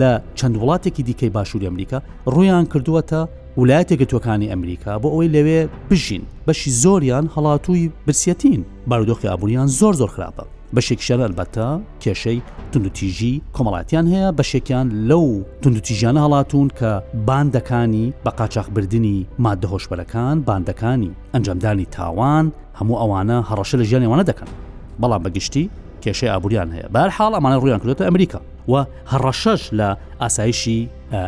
لە 0.00 0.10
چەند 0.38 0.54
وڵاتێکی 0.60 1.02
دیکەی 1.08 1.30
باشووری 1.36 1.68
ئەمریکا 1.68 1.98
ڕویان 2.34 2.64
کردووەتە 2.72 3.20
ویلایەتێکتوەکانی 3.60 4.50
ئەمریکا 4.52 4.92
بۆ 5.02 5.08
ئەوەی 5.12 5.32
لەوێ 5.34 5.60
بژین 5.90 6.22
بەشی 6.46 6.70
زۆریان 6.82 7.26
هەڵاتووی 7.34 7.90
برسەتین 8.06 8.60
بارودۆخی 8.90 9.28
ئابوووریان 9.30 9.68
زۆر 9.80 9.94
زۆر 10.00 10.10
خراپە 10.16 10.44
بەشێکشەر 10.76 11.20
ئەلبەتە 11.24 11.68
کێشەی 12.02 12.38
تونوتیژی 12.72 13.34
کۆمەڵاتیان 13.56 14.06
هەیە 14.12 14.28
بەشێکیان 14.38 14.86
لەو 15.10 15.26
تونوتیژیانە 15.62 16.20
هەڵاتون 16.24 16.66
کە 16.78 16.90
باندەکانی 17.28 18.06
بە 18.24 18.30
قاچاقبردننی 18.38 19.18
مادە 19.44 19.66
هۆشبەرەکان 19.72 20.36
باندەکانی 20.48 21.10
ئەنجامدانی 21.32 21.86
تاوان 21.96 22.44
هەموو 22.78 23.00
ئەوانە 23.00 23.38
هەڕەشە 23.48 23.76
لە 23.80 23.84
ژیانێوانە 23.90 24.24
دەکەن 24.30 24.50
بەڵام 25.00 25.22
بەگشتی 25.24 25.64
کێشەی 26.02 26.32
ئابوووریان 26.32 26.68
هەیە 26.74 26.88
بەرحاڵ 26.94 27.32
ئەمانە 27.36 27.56
ڕویان 27.62 27.80
کردێتە 27.82 28.04
ئەمریکا 28.08 28.40
و 28.68 28.74
هەڕەشەش 29.12 29.62
لە 29.78 29.88
ئاسایشی 30.22 30.80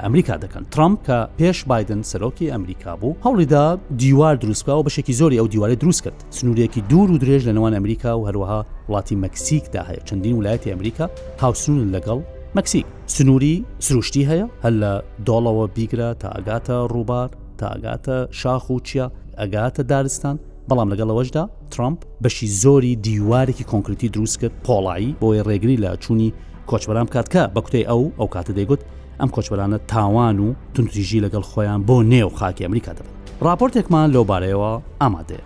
ئەمریکا 0.05 0.35
دەکەن 0.45 0.65
ترامپ 0.75 0.99
کە 1.07 1.19
پێش 1.41 1.59
بادن 1.71 2.01
سەرۆکی 2.11 2.51
ئەمریکا 2.55 2.91
بوو 3.01 3.17
هەوڵیدا 3.25 3.65
دیوار 4.01 4.35
دروستکە 4.43 4.69
و 4.79 4.85
بەشێکی 4.89 5.15
زۆری 5.21 5.37
ئەو 5.41 5.47
دیوارە 5.53 5.75
دروست 5.83 6.03
کرد 6.05 6.19
سنوورێکی 6.37 6.81
دوور 6.91 7.09
و 7.13 7.19
درێژ 7.23 7.43
لە 7.49 7.53
نەوان 7.57 7.73
ئەمریکا 7.79 8.13
و 8.19 8.27
هەروەها 8.29 8.61
وڵاتی 8.89 9.17
مەکسیکدا 9.25 9.83
هەیە 9.89 10.03
چەندین 10.09 10.35
ویلایەتی 10.39 10.71
ئەمریکا 10.73 11.07
هاوسون 11.43 11.91
لەگەڵ 11.99 12.19
مەکسیک 12.59 12.87
سنووری 13.17 13.55
سروشتی 13.87 14.25
هەیە 14.31 14.47
هەل 14.65 14.75
لە 14.83 14.93
دۆڵەوە 15.29 15.67
بیگرە 15.77 16.09
تا 16.21 16.29
ئەگاتە 16.37 16.77
ڕووبار 16.93 17.29
تا 17.59 17.67
ئەگاتە 17.75 18.17
شاخ 18.41 18.65
و 18.71 18.77
چیا 18.87 19.07
ئەگاتە 19.41 19.81
دارستان 19.91 20.37
بەڵام 20.71 20.89
لەگەڵەوەشدا 20.95 21.43
ترامپ 21.75 21.99
بەشی 22.23 22.47
زۆری 22.63 22.97
دیوارێکی 23.07 23.65
کۆنکرتی 23.73 24.09
دروست 24.15 24.37
کرد 24.41 24.53
پۆڵایی 24.67 25.11
بۆی 25.21 25.43
ڕێگری 25.49 25.81
لە 25.85 25.91
چووی 26.05 26.33
کۆچبەرام 26.73 27.07
کاتکە 27.15 27.45
بە 27.57 27.61
کوتەی 27.67 27.85
ئەو 27.91 28.03
ئەو 28.19 28.29
کاتە 28.35 28.53
دەیگوت 28.59 28.81
ئەم 29.21 29.29
کۆچبەرانە 29.35 29.79
تاوان 29.93 30.37
و 30.41 30.55
تونتریژی 30.75 31.23
لەگەڵ 31.25 31.43
خۆیان 31.51 31.81
بۆ 31.89 31.97
نێو 32.13 32.31
خاکی 32.39 32.65
ئەمریکا 32.65 32.93
دەبن 32.99 33.11
راپۆرتێکمان 33.47 34.09
لەوبارەیەوە 34.15 34.73
ئامادێ 35.03 35.41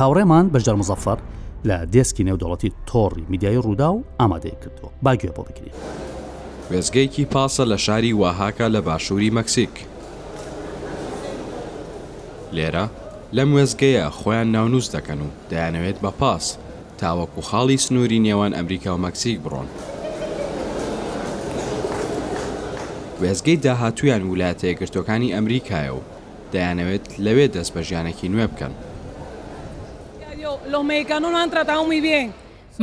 هاوڕێمان 0.00 0.44
بەشدەر 0.52 0.76
مزەفەر 0.80 1.18
لە 1.68 1.76
دێسکی 1.94 2.24
نێودوڵەتی 2.28 2.70
تۆڕی 2.90 3.24
میدیای 3.28 3.62
ڕوودا 3.64 3.88
و 3.94 4.04
ئامادەی 4.20 4.56
کردووە 4.62 4.90
باگوێ 5.04 5.30
بۆ 5.36 5.42
بکرێت 5.48 5.76
وێزگەیکی 6.70 7.24
پاسە 7.32 7.64
لە 7.72 7.76
شاری 7.84 8.12
واهاکە 8.20 8.66
لە 8.74 8.80
باشووری 8.88 9.30
مەکسیک 9.38 9.74
لێرە 12.56 12.86
لەم 13.36 13.48
وێزگەیە 13.56 14.06
خۆیان 14.18 14.48
ناونووس 14.54 14.86
دەکەن 14.96 15.18
و 15.26 15.28
دەیانەوێت 15.50 15.98
بە 16.04 16.10
پاس 16.20 16.56
تاوەکو 17.00 17.42
خاڵی 17.48 17.76
سنووری 17.84 18.22
نێوان 18.26 18.52
ئەمریکا 18.56 18.90
و 18.94 19.02
مەکسیک 19.06 19.38
بڕۆن 19.44 19.68
وێزگەی 23.22 23.58
داهاتویان 23.64 24.22
ویلاتەیە 24.30 24.76
گرتوەکانی 24.80 25.32
ئەمریکایە 25.34 25.92
و 25.98 26.04
دەیانەوێت 26.52 27.06
لەوێ 27.24 27.46
دەست 27.54 27.70
بە 27.74 27.80
ژیانێکی 27.88 28.30
نوێ 28.32 28.46
بکەن. 28.52 28.72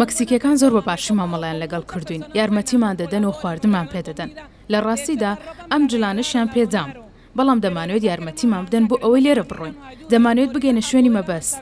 مەکسیکەکان 0.02 0.56
زۆر 0.62 0.72
بە 0.78 0.82
باشی 0.90 1.14
مامەڵیان 1.20 1.58
لەگەڵ 1.64 1.84
کردوین 1.92 2.24
یارمەتیمان 2.40 2.96
دەدەن 3.02 3.24
و 3.26 3.32
خواردمان 3.40 3.86
پێدەدەن 3.94 4.30
لە 4.72 4.80
ڕاستیدا 4.86 5.32
ئەم 5.72 5.84
جلانشیان 5.92 6.48
پێدام 6.56 6.90
بەڵام 7.38 7.60
دەمانوێت 7.66 8.04
یارمەتیمان 8.10 8.64
بدەن 8.68 8.84
بۆ 8.90 8.96
ئەوەی 9.04 9.24
لێرە 9.26 9.44
بڕۆین 9.50 9.76
دەمانوێت 10.12 10.52
بگەینە 10.56 10.82
شوێنی 10.90 11.12
مەبەست. 11.18 11.58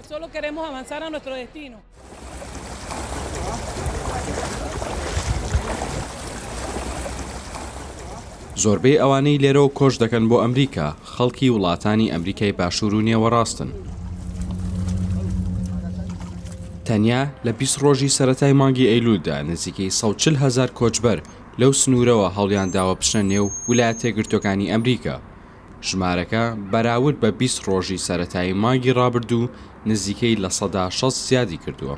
زۆربەی 8.61 8.99
ئەوانەی 9.01 9.41
لێرە 9.43 9.61
و 9.67 9.73
کۆش 9.79 9.93
دەکەن 10.03 10.23
بۆ 10.29 10.37
ئەمریکا 10.43 10.87
خەڵکی 11.13 11.51
وڵاتانی 11.55 12.11
ئەمریکای 12.13 12.55
باشوور 12.59 12.93
و 12.95 13.05
نێوەڕاستن. 13.07 13.69
تەنیا 16.87 17.21
لە 17.45 17.51
20 17.59 17.79
ڕۆژی 17.83 18.09
سەتای 18.17 18.53
مانگی 18.59 18.89
ئەیلولدا 18.91 19.37
نزیکەی 19.51 19.89
140 19.99 20.35
هزار 20.43 20.69
کۆچبەر 20.79 21.19
لەو 21.61 21.71
سنوورەوە 21.81 22.27
هەڵیان 22.37 22.69
داوە 22.75 22.95
پشنە 23.01 23.21
نێو 23.31 23.47
ویلایەت 23.69 23.97
تێگرتوەکانی 24.03 24.71
ئەمریکا. 24.71 25.15
ژمارەکە 25.89 26.43
بەراورد 26.71 27.17
بە 27.23 27.29
20 27.39 27.61
ڕۆژی 27.67 28.03
سەتایی 28.07 28.53
مانگی 28.63 28.95
ڕابردوو 28.99 29.51
نزیکەی 29.89 30.39
لە 30.43 30.49
سەدا 30.59 30.85
6 30.99 31.09
زیادی 31.27 31.57
کردووە. 31.63 31.97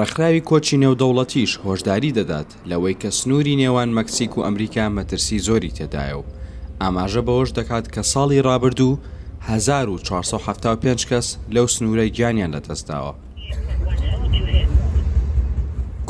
ڕەخراوی 0.00 0.40
کۆچی 0.48 0.80
نێودەوڵەتیش 0.82 1.52
هۆشداری 1.66 2.10
دەدات 2.18 2.48
لەوەی 2.70 2.96
کە 3.02 3.08
سنووری 3.20 3.58
نێوان 3.62 3.90
مەکسیک 3.98 4.32
و 4.36 4.44
ئەمریکا 4.46 4.84
مەترسی 4.96 5.38
زۆری 5.46 5.74
تێدایە 5.76 6.14
و 6.20 6.28
ئاماژە 6.82 7.22
بەەوەش 7.26 7.50
دەکات 7.58 7.86
کە 7.94 8.02
ساڵی 8.12 8.40
ڕابردوو 8.46 8.98
1475 9.40 11.06
کەس 11.10 11.26
لەو 11.54 11.66
سنوورەی 11.74 12.10
گیانیان 12.16 12.50
لەدەستداوە. 12.56 13.14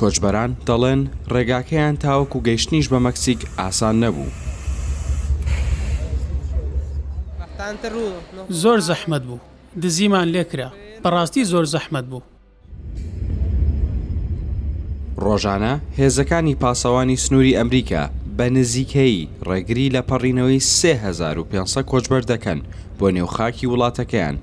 کۆچبەران 0.00 0.50
دەڵێن 0.68 1.00
ڕێگاکەیان 1.32 1.94
تاوەکو 2.04 2.38
گەیشتنیش 2.46 2.86
بە 2.92 2.98
مەکسیک 3.06 3.40
ئاسان 3.58 3.96
نەبوو. 4.04 4.26
زۆر 8.62 8.78
زەحمت 8.88 9.22
بوو، 9.28 9.38
دزیمان 9.82 10.28
لێکرا، 10.34 10.68
بەڕاستی 11.02 11.42
زۆر 11.52 11.64
زەحمت 11.74 12.04
بوو. 12.10 12.20
ڕۆژانە 15.22 15.72
هێزەکانی 15.98 16.54
پاسەوانی 16.62 17.16
سنووری 17.26 17.56
ئەمریکا 17.58 18.02
بە 18.36 18.46
نزیکەی 18.56 19.28
ڕێگری 19.48 19.92
لە 19.94 20.02
پەڕینەوەی 20.10 20.60
3500 20.60 21.88
کۆچبەر 21.90 22.22
دەکەن 22.32 22.58
بۆ 22.98 23.08
نێوخاکی 23.16 23.68
وڵاتەکەیان. 23.72 24.36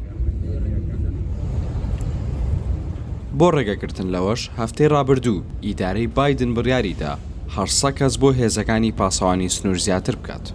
بۆ 3.40 3.48
ڕێگەکردن 3.56 4.08
لەوەش 4.16 4.42
هەفتەی 4.60 4.88
ڕابردوو 4.94 5.44
ئیدارەی 5.64 6.08
بادن 6.08 6.52
بڕیاریدا 6.56 7.14
هەرسە 7.56 7.90
کەس 7.98 8.14
بۆ 8.22 8.30
هێزەکانی 8.40 8.92
پاسەوانی 9.00 9.50
سنوور 9.56 9.78
زیاتر 9.86 10.16
بکات. 10.22 10.46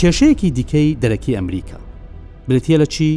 کێشەیەکی 0.00 0.50
دیکەی 0.58 0.96
دەرەکی 1.02 1.36
ئەمریکا 1.38 1.78
برتیە 2.48 2.78
لە 2.82 2.86
چی 2.94 3.10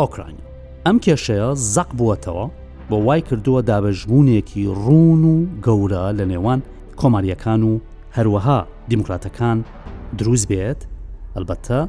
ئۆکرانی 0.00 0.47
ئەم 0.88 0.98
کێشەیە 1.06 1.50
زەق 1.74 1.90
بووەتەوە 1.98 2.46
بە 2.90 2.96
وای 3.06 3.20
کردووە 3.28 3.60
دابەژبوونێکی 3.70 4.62
ڕون 4.84 5.20
و 5.32 5.36
گەورە 5.64 6.04
لە 6.18 6.24
نێوان 6.32 6.60
کۆماریەکان 7.00 7.60
و 7.70 7.72
هەروەها 8.16 8.60
دیموکراتەکان 8.90 9.58
دروست 10.18 10.46
بێت 10.50 10.80
ئەلبەتە 11.36 11.80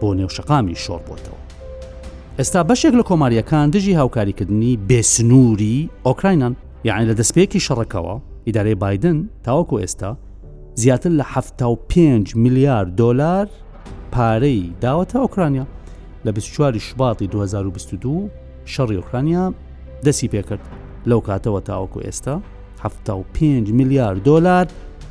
بۆ 0.00 0.08
نێوشقامی 0.18 0.76
شۆڕ 0.84 1.00
بۆتەوە. 1.08 1.38
ئێستا 2.38 2.60
بەشێک 2.68 2.94
لە 3.00 3.04
کۆماریەکان 3.10 3.66
دژی 3.74 3.98
هاوکاریکردنی 4.00 4.78
بێسنووری 4.88 5.78
ئۆکراینان 6.06 6.54
یعنی 6.88 7.04
لە 7.10 7.14
دەستپێکی 7.20 7.60
شەڕەکەەوە 7.66 8.14
ئیدارەی 8.46 8.80
بادن 8.82 9.18
تاوەکو 9.44 9.80
ئێستا 9.82 10.10
زیاتر 10.82 11.10
لە 11.20 11.24
5 11.88 12.36
میلیارد 12.36 12.96
دلار 12.96 13.46
پارەی 14.14 14.64
داوەتە 14.82 15.16
ئۆکرانیا 15.24 15.66
لە 16.26 16.32
24 16.32 16.78
شباتی 16.80 17.26
2022 17.26 18.30
شەڕی 18.72 18.92
ئۆکرانیا 19.00 19.44
دەسی 20.06 20.28
پێکرد 20.32 20.60
لەو 21.10 21.20
کاتەوە 21.28 21.60
تاوەکو 21.68 22.00
ئێستا 22.06 22.34
5 23.34 23.70
میلیارد 23.78 24.20
دلار 24.26 24.66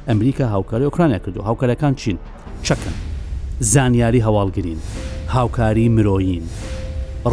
ئەمریکا 0.08 0.42
هاوکاری 0.54 0.86
ئۆکرانیا 0.88 1.20
کردو 1.20 1.42
هاوکارەکان 1.48 1.94
چین 2.02 2.18
چەکن 2.64 2.94
زانیاری 3.60 4.22
هەواڵگرین 4.26 4.80
هاوکاری 5.36 5.88
مرۆیین 5.96 6.44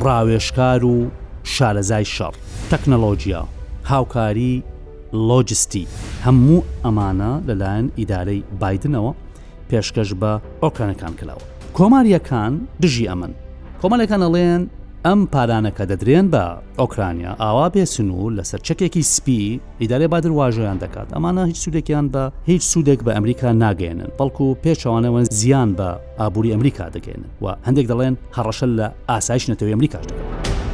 ڕاوێشکار 0.06 0.84
و 0.84 0.96
شارەزای 1.54 2.06
شەڕ 2.16 2.34
تەکنەلۆجییا 2.70 3.42
هاوکاری 3.90 4.54
لۆجستی 5.28 5.86
هەموو 6.26 6.60
ئەمانە 6.84 7.32
لەلایەن 7.48 7.86
ئیدارەی 7.98 8.40
بادنەوە 8.60 9.12
پێشکەش 9.70 10.10
بە 10.20 10.32
ئۆکانەکان 10.62 11.12
کراوە 11.20 11.44
کۆماریەکان 11.76 12.52
دژی 12.82 13.08
ئەمن 13.10 13.32
کۆمەلەکان 13.82 14.22
ئەڵێن 14.24 14.62
ئەم 15.06 15.20
پارانەکە 15.32 15.84
دەدرێن 15.90 16.26
بە 16.32 16.44
ئۆکرانیا 16.80 17.32
ئاوا 17.42 17.66
بێسن 17.74 18.08
و 18.16 18.30
لەسەر 18.36 18.60
چەکێکی 18.68 19.02
سپی 19.14 19.42
ئیدارێ 19.82 20.06
بادر 20.12 20.32
واژۆیان 20.40 20.78
دەکات 20.84 21.08
ئەمانە 21.14 21.42
هیچ 21.50 21.58
سوودێکیان 21.64 22.06
بە 22.14 22.22
هیچ 22.50 22.62
سوودێک 22.72 23.00
بە 23.06 23.12
ئەمریکا 23.16 23.48
ناگەێنن 23.64 24.10
بەڵکو 24.18 24.46
پێچوانەوە 24.64 25.20
زیان 25.40 25.70
بە 25.78 25.88
ئابووری 26.20 26.50
ئەمریکا 26.52 26.84
دەگەێنن 26.96 27.26
و 27.42 27.46
هەندێک 27.66 27.86
دەڵێن 27.90 28.14
هەڕەشە 28.36 28.66
لە 28.78 28.86
ئاسایش 29.08 29.44
نەتەوەی 29.50 29.72
ئەمریکاش 29.74 30.04
دەکەن. 30.10 30.71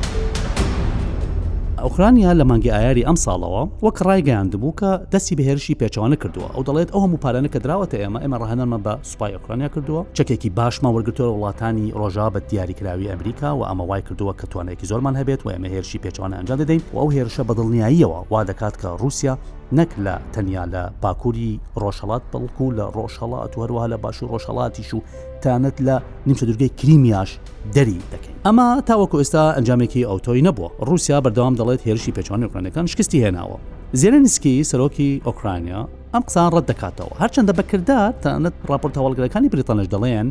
ئەوکرانیا 1.82 2.32
لە 2.40 2.44
مانگی 2.50 2.70
ئایاری 2.76 3.04
ئەم 3.08 3.16
ساڵەوە 3.24 3.62
وەک 3.84 3.96
ڕایگەیان 4.06 4.48
دەبوو 4.52 4.76
کە 4.80 4.90
دەستی 5.12 5.34
بەهێرشی 5.38 5.78
پێچوانە 5.82 6.16
کردووە 6.22 6.48
ئەو 6.54 6.62
دەڵێت 6.68 6.88
ئەو 6.92 7.00
هەموو 7.04 7.22
پارانە 7.24 7.48
کە 7.54 7.58
دراوەتە 7.64 7.96
ئێمە 8.02 8.18
ئێمە 8.22 8.36
ڕهنەمە 8.42 8.78
بە 8.86 8.94
سوپای 9.10 9.32
ئۆکرانیا 9.36 9.68
کردووە 9.74 10.02
چەکێکی 10.16 10.50
باشمە 10.58 10.88
وەرگتوۆ 10.96 11.28
وڵاتانی 11.34 11.92
ڕۆژا 12.00 12.26
بە 12.34 12.40
دیاریکراوی 12.50 13.10
ئەمریکا 13.12 13.50
و 13.58 13.62
ئەمە 13.68 13.84
وای 13.90 14.02
کردووە 14.06 14.32
کە 14.40 14.46
توانێکی 14.52 14.86
زۆرمان 14.90 15.14
هەبێت 15.20 15.40
و 15.44 15.50
ئێمە 15.52 15.68
هێرشی 15.74 16.00
پێچوانە 16.04 16.36
ئەنجام 16.38 16.58
دەدەین 16.62 16.82
و 16.94 16.98
ئەو 16.98 17.08
هێرشە 17.16 17.42
بەدڵنیاییەوە 17.48 18.18
وا 18.32 18.40
دەکات 18.50 18.74
کە 18.82 18.86
رووسیا 19.00 19.34
نەک 19.76 19.88
لە 20.06 20.14
تەنیا 20.34 20.64
لە 20.74 20.82
پاکووری 21.02 21.52
ڕۆژهڵات 21.82 22.22
بەڵکو 22.32 22.66
لە 22.78 22.84
ڕۆژهڵات 22.96 23.50
هەروەها 23.60 23.86
لە 23.92 23.96
باش 24.04 24.16
و 24.22 24.26
ڕۆژهڵاتیش 24.32 24.90
و 24.94 25.00
تانەت 25.42 25.76
لە 25.86 25.96
نیمچە 26.26 26.44
دورگەی 26.48 26.70
کریمیاش 26.80 27.30
دەری 27.74 27.98
دەکەین 28.12 28.36
ئەما 28.46 28.68
تاوەکو 28.88 29.16
ئێستا 29.22 29.42
ئەنجامێکی 29.56 30.06
ئەوتۆی 30.08 30.42
نەبووە 30.48 30.68
رووسیا 30.88 31.18
بەردەوام 31.24 31.54
دەڵێت 31.60 31.80
هێرشی 31.86 32.12
پێچوان 32.16 32.42
ئوکرانەکان 32.44 32.86
شکستی 32.92 33.24
هێناوە 33.24 33.56
زیێنسکی 34.00 34.64
سەرۆکی 34.70 35.10
ئۆکرانیا 35.26 35.80
ئەم 36.14 36.22
قسان 36.28 36.48
ڕەت 36.54 36.66
دەکاتەوە 36.70 37.12
هەرچەندە 37.22 37.52
بەکردات 37.58 38.14
تەنەت 38.24 38.54
راپۆرت 38.70 38.94
هەوڵگرەکانی 38.98 39.48
بریتانش 39.54 39.86
دەڵێن 39.94 40.28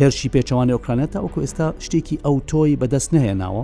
هێرشی 0.00 0.28
پێچوانی 0.34 0.72
ئۆکرانێت 0.76 1.10
تا 1.14 1.20
وەکو 1.26 1.40
ئێستا 1.44 1.66
شتێکی 1.84 2.16
ئەوتۆی 2.26 2.74
بەدەست 2.80 3.10
نهێناوە 3.16 3.62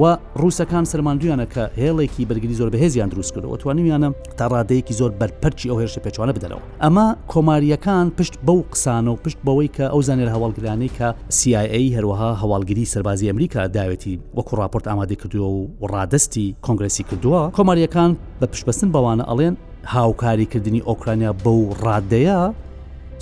و 0.00 0.02
ڕووسەکان 0.40 0.84
سەرماندویانە 0.92 1.46
کە 1.54 1.64
هێڵێکی 1.82 2.22
بەرگری 2.28 2.54
زۆر 2.60 2.68
بەهێزیان 2.74 3.08
دروست 3.14 3.32
کردەوە 3.34 3.56
توانیانە 3.62 4.10
تا 4.38 4.44
ڕادەیەکی 4.52 4.94
زۆر 5.00 5.10
بەرپەرچی 5.20 5.68
ئەو 5.70 5.78
هێرشە 5.82 6.00
پێچوانە 6.06 6.32
بدەنەوە 6.36 6.62
ئەمە 6.84 7.06
کۆماریەکان 7.32 8.06
پشت 8.18 8.34
بەو 8.46 8.58
قسانە 8.72 9.10
و 9.14 9.16
پشت 9.24 9.38
بەوەی 9.46 9.70
کە 9.76 9.84
ئەو 9.92 10.00
زانێر 10.08 10.28
هەواڵگرانی 10.34 10.90
کە 10.96 11.08
CIA 11.38 11.62
هەروەها 11.96 12.30
هەواڵگیری 12.42 12.84
سەربازی 12.92 13.26
ئەمریکا 13.30 13.60
داوێتی 13.76 14.14
وەکو 14.36 14.52
راپۆرت 14.60 14.84
ئامادە 14.90 15.16
کردووە 15.20 15.48
و 15.58 15.62
ڕادستی 15.92 16.46
کۆنگرسی 16.66 17.02
کردووە 17.08 17.40
کۆماریەکان 17.56 18.10
بە 18.40 18.46
پشبەستن 18.52 18.88
بەوانە 18.94 19.24
ئەڵێن 19.30 19.54
هاوکاریکردنی 19.96 20.80
ئۆکرانیا 20.88 21.32
بەو 21.44 21.60
ڕادەیە 21.84 22.38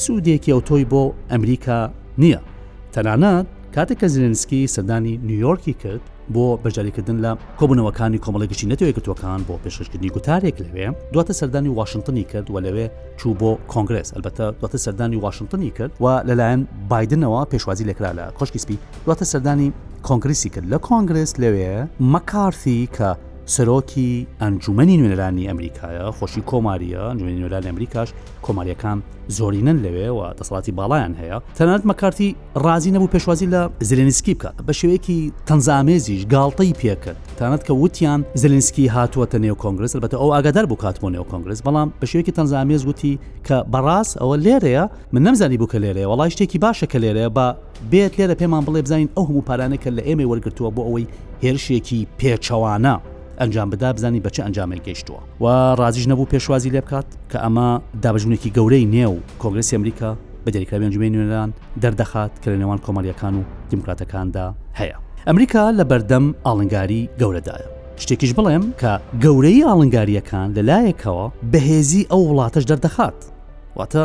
سوودێکی 0.05 0.53
ئەوتۆی 0.55 0.85
بۆ 0.93 1.03
ئەمریکا 1.33 1.79
نییە 2.23 2.41
تەنانەت 2.95 3.47
کاتێک 3.75 3.99
کە 4.01 4.07
زیلنسکی 4.13 4.61
سەردانی 4.75 5.15
نیویۆرکی 5.29 5.75
کرد 5.83 6.05
بۆ 6.33 6.43
بەجاریکردن 6.65 7.17
لە 7.25 7.31
کۆبوونەوەکانی 7.61 8.19
کۆمەڵی 8.25 8.47
گشتی 8.53 8.67
نەتەوەیکردوەکان 8.73 9.41
بۆ 9.49 9.55
پێششکردنی 9.65 10.11
گوتارێک 10.17 10.57
لەوێ 10.65 10.89
دواتە 11.13 11.33
سەردانی 11.41 11.69
وااشنگتنی 11.77 12.25
کرد 12.33 12.47
و 12.51 12.61
لەوێ 12.67 12.87
چوو 13.21 13.35
بۆ 13.41 13.51
کۆنگرس 13.73 14.09
ئەلبەتە 14.15 14.47
دواتە 14.61 14.79
سەردانی 14.85 15.17
وااشنگتنی 15.23 15.71
کرد 15.77 15.93
و 16.03 16.07
لەلایەن 16.29 16.61
بادنەوە 16.91 17.41
پێشوازی 17.53 17.85
لەکرا 17.91 18.11
لە 18.19 18.25
کۆشکی 18.39 18.59
سپی 18.65 18.77
دواتە 19.05 19.25
سەردانی 19.33 19.69
کۆنگریسی 20.09 20.49
کرد 20.55 20.67
لە 20.73 20.79
کۆنگرس 20.87 21.33
لەوێ 21.43 21.73
مەکارتی 22.13 22.89
کە 22.97 23.11
سەرۆکی 23.53 24.09
ئەنجومی 24.43 24.97
نوێنەرانی 25.01 25.49
ئەمریکایە 25.49 26.07
خۆشی 26.19 26.43
کۆماریە 26.51 27.05
نوێن 27.19 27.37
نوێران 27.41 27.65
ئەمریکاش 27.71 28.09
کۆماریەکان 28.45 28.99
زۆرینەن 29.37 29.79
لەوێەوە 29.85 30.27
دەسڵاتی 30.39 30.73
باڵیان 30.79 31.13
هەیە 31.21 31.39
تەنانەت 31.59 31.85
مەکارتی 31.91 32.29
ڕازی 32.65 32.91
نەبوو 32.95 33.09
پێشوازی 33.15 33.47
لە 33.55 33.61
زلێنسکی 33.91 34.35
بکە 34.39 34.51
بە 34.67 34.73
شێوەیەکی 34.79 35.19
تەنزامێزیش 35.49 36.23
گاڵتەی 36.35 36.73
پێکرد 36.81 37.19
تەنەت 37.39 37.63
کە 37.67 37.73
وتیان 37.83 38.21
زلینسکی 38.43 38.85
هاتووەتە 38.97 39.39
نێو 39.45 39.57
کۆنگرس 39.63 39.93
بەتە 40.05 40.17
ئەو 40.21 40.29
ئاگادار 40.35 40.67
بکاتبوو 40.73 41.11
نێو 41.15 41.27
کۆنگرس 41.31 41.59
بەڵام 41.67 41.89
بە 42.01 42.07
شێوەیەکی 42.11 42.33
تەنزامێز 42.39 42.83
گوتی 42.89 43.15
کە 43.47 43.57
بەڕاست 43.73 44.13
ئەوە 44.21 44.37
لێرەیە 44.45 44.85
من 45.13 45.23
نەمزانی 45.27 45.57
بووکە 45.63 45.79
لێرەیە 45.85 46.07
وڵای 46.13 46.31
شتێکی 46.35 46.59
باشە 46.65 46.87
کە 46.93 46.99
لێرەیە 47.05 47.31
بە 47.37 47.47
بێت 47.91 48.13
لێرە 48.19 48.35
پێمان 48.41 48.63
بڵێ 48.67 48.81
بزانین 48.87 49.09
ئەو 49.17 49.25
هەموو 49.29 49.47
پارانەکە 49.49 49.91
لە 49.97 50.03
ئێمە 50.09 50.25
وەرگتووە 50.31 50.71
بۆ 50.77 50.83
ئەوەی 50.87 51.07
هێرشێکی 51.43 52.01
پێچەوانە 52.19 52.97
ئەنجام 53.41 53.71
بدا 53.73 53.89
بزانی 53.97 54.21
بەچە 54.27 54.41
ئەنجامێک 54.45 54.83
گەیشتووە 54.89 55.21
و 55.43 55.77
ڕازیش 55.81 56.07
نەبوو 56.11 56.27
پێشوازی 56.35 56.71
لێ 56.75 56.81
بکات 56.87 57.07
کە 57.31 57.37
ئەمە 57.45 57.69
دابژونێکی 58.03 58.51
گەورەی 58.57 58.87
نێو 58.95 59.15
کۆنگرسی 59.43 59.75
ئەمریکا 59.77 60.11
بە 60.45 60.51
دەریکراێنجمێن 60.55 61.13
نوێنان 61.15 61.51
دەردەخات 61.83 62.33
کە 62.43 62.49
لە 62.53 62.57
نێوان 62.63 62.79
کۆمەڵیەکان 62.87 63.35
و 63.39 63.43
دیموکراتەکاندا 63.71 64.47
هەیە 64.81 64.97
ئەمریکا 65.27 65.65
لە 65.79 65.85
بەردەم 65.91 66.25
ئاڵنگاری 66.47 67.03
گەورەدایە 67.21 67.69
شتێکیش 68.03 68.33
بڵێم 68.39 68.65
کە 68.81 68.93
گەورەی 69.25 69.65
ئاڵنگاریەکان 69.69 70.49
لەلایەکەوە 70.57 71.27
بەهێزی 71.53 72.03
ئەو 72.11 72.21
وڵاتەش 72.31 72.65
دەردەخات 72.71 73.19
واتە 73.79 74.03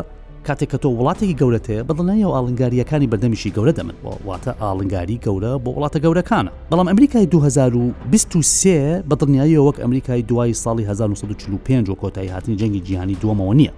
کاتێک 0.52 0.70
کە 0.76 0.78
تۆ 0.84 0.90
وڵاتێکی 1.00 1.36
گەورەتەیە 1.42 1.82
بەدڵنای 1.90 2.26
و 2.28 2.32
ئالنگاریەکانی 2.36 3.08
بەردەمیشی 3.14 3.54
گەورە 3.56 3.74
دەمن 3.80 3.98
واتە 4.30 4.52
ئالنگاری 4.64 5.20
گەورە 5.26 5.52
بۆ 5.64 5.70
وڵاتە 5.78 5.98
گەورەکانە 6.06 6.52
بەڵام 6.72 6.88
ئەمریکای 6.90 7.26
2023 7.26 9.04
بە 9.10 9.16
دڵنیایی 9.20 9.58
وەک 9.68 9.78
ئەمریکای 9.84 10.22
دوای 10.30 10.54
ساڵی 10.64 10.82
1945 10.90 11.90
و 11.90 11.94
کۆتایی 12.02 12.30
هاتنی 12.34 12.56
جەنگی 12.62 12.82
جیهانی 12.88 13.16
دومەوە 13.22 13.54
نییە 13.60 13.72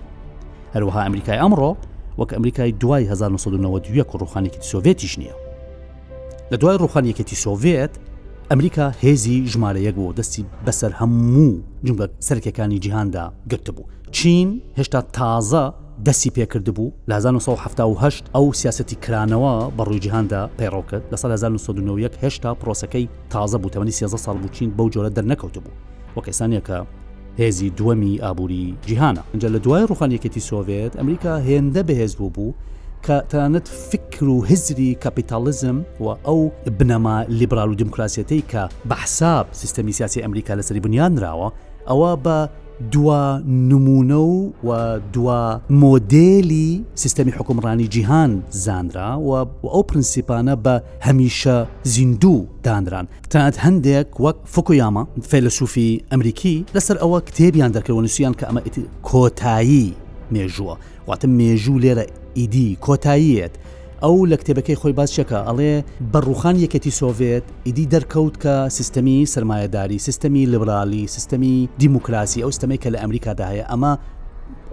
هەروەها 0.75 1.01
ئەمریکای 1.05 1.41
ئەمڕۆ 1.43 1.71
وەک 2.19 2.29
ئەمریکای 2.35 2.71
دوای 2.81 3.03
1992 3.03 4.03
ڕوخانێکی 4.21 4.59
سۆڤێتیش 4.71 5.13
نییە 5.21 5.35
لە 6.51 6.55
دوای 6.61 6.77
ڕوخانیەکەتی 6.81 7.35
سۆڤێت 7.43 7.93
ئەمریکا 8.51 8.87
هێزی 9.03 9.37
ژمارەیەک 9.51 9.95
بۆ 9.99 10.05
دەستی 10.19 10.43
بەسەر 10.67 10.91
هەموو 11.01 11.51
جگە 11.87 12.05
سەرکەکانی 12.27 12.79
جیهاندا 12.83 13.33
گرتە 13.51 13.71
بوو 13.75 13.85
چین 14.11 14.61
هێشتا 14.77 15.01
تازە 15.17 15.63
دەستی 16.07 16.31
پێکرد 16.35 16.67
بوو 16.75 16.91
لە 17.09 17.11
1970 17.15 18.23
ئەو 18.35 18.45
سیاستی 18.61 18.97
کرانەوە 19.05 19.53
بە 19.77 19.83
ڕوویجیهاندا 19.87 20.41
پەیڕۆکت 20.59 21.03
لە 21.13 21.15
سال 21.21 21.31
1990 21.31 22.13
هێشتا 22.23 22.51
پرۆسەکەی 22.65 23.05
تازە 23.31 23.55
بوو 23.61 23.71
تەمەنی 23.73 23.89
13 23.91 24.17
سال 24.25 24.37
بچین 24.43 24.69
بەو 24.77 24.87
جۆرە 24.93 25.09
دەرنەکەوت 25.17 25.53
بوو 25.63 25.75
وە 26.17 26.21
کەسانێکە 26.25 26.77
هێزی 27.39 27.69
دووەمی 27.79 28.21
ئابووری 28.23 28.77
جیهانە 28.87 29.21
ئەجا 29.33 29.49
لە 29.55 29.59
دوای 29.65 29.83
ڕوخانیەکەتی 29.89 30.41
سۆڤێت 30.49 30.93
ئەمریکا 30.99 31.33
هێندە 31.47 31.81
بەهێز 31.87 32.13
بوو 32.19 32.29
بوو 32.35 32.53
کە 33.07 33.17
تەنانەت 33.31 33.67
فکر 33.89 34.23
و 34.23 34.37
هزری 34.49 34.89
کاپیتالیزم 35.03 35.77
و 35.99 36.05
ئەو 36.27 36.39
بنەما 36.79 37.17
لیبرال 37.39 37.69
و 37.71 37.75
دموکراسەتی 37.81 38.41
کە 38.51 38.61
بەحساب 38.91 39.45
سیستەمی 39.61 39.91
سیاسی 39.97 40.21
ئەمریکا 40.23 40.51
لەسری 40.59 40.79
بنیان 40.85 41.13
راوە 41.23 41.49
ئەوە 41.89 42.13
بە 42.25 42.37
دوا 42.89 43.37
نمونە 43.39 44.15
و 44.15 44.51
و 44.63 44.99
دوا 45.13 45.61
مۆدلی 45.69 46.81
سیستەمی 46.97 47.31
حکومڕانی 47.37 47.87
جیهان 47.89 48.43
زانرا 48.49 49.19
و 49.19 49.45
ئەو 49.63 49.85
پرینسیپانە 49.91 50.55
بە 50.65 50.81
هەمیشە 51.05 51.67
زیندوو 51.83 52.45
دانران 52.63 53.07
تاات 53.29 53.57
هەندێک 53.59 54.19
وەک 54.21 54.35
فکویاما 54.45 55.07
فەیلسوفی 55.29 56.01
ئەمریکی 56.11 56.65
لەسەر 56.75 56.97
ئەوە 57.01 57.19
کتێبیان 57.29 57.71
دەکەەوە 57.75 58.01
نووسیان 58.05 58.33
کە 58.39 58.45
ئەمە 58.47 58.59
کۆتایی 59.07 59.93
مێژووە 60.33 60.75
واتە 61.09 61.27
مێژوو 61.37 61.81
لێرە 61.83 62.05
ئیدی 62.37 62.77
کۆتاییەت 62.83 63.51
ئەو 64.05 64.17
لە 64.31 64.37
کتێبەکەی 64.41 64.79
خۆی 64.81 64.93
باسچەکە 64.97 65.39
ئەڵێ 65.47 65.73
بەڕوخان 66.13 66.55
یەکەتی 66.63 66.93
سۆڤێت 66.99 67.45
ئیدی 67.65 67.85
دەرکەوت 67.93 68.35
کە 68.43 68.53
سیستەمی 68.77 69.17
سرمایهداری 69.33 69.99
سیستەمی 70.07 70.45
لیبرالی 70.53 71.03
سیستەمی 71.15 71.55
دیموکراسی 71.81 72.43
ئەو 72.43 72.51
ستەمی 72.57 72.77
کە 72.83 72.89
لە 72.93 72.97
ئەمریکاداهەیە 73.03 73.65
ئەمە 73.71 73.93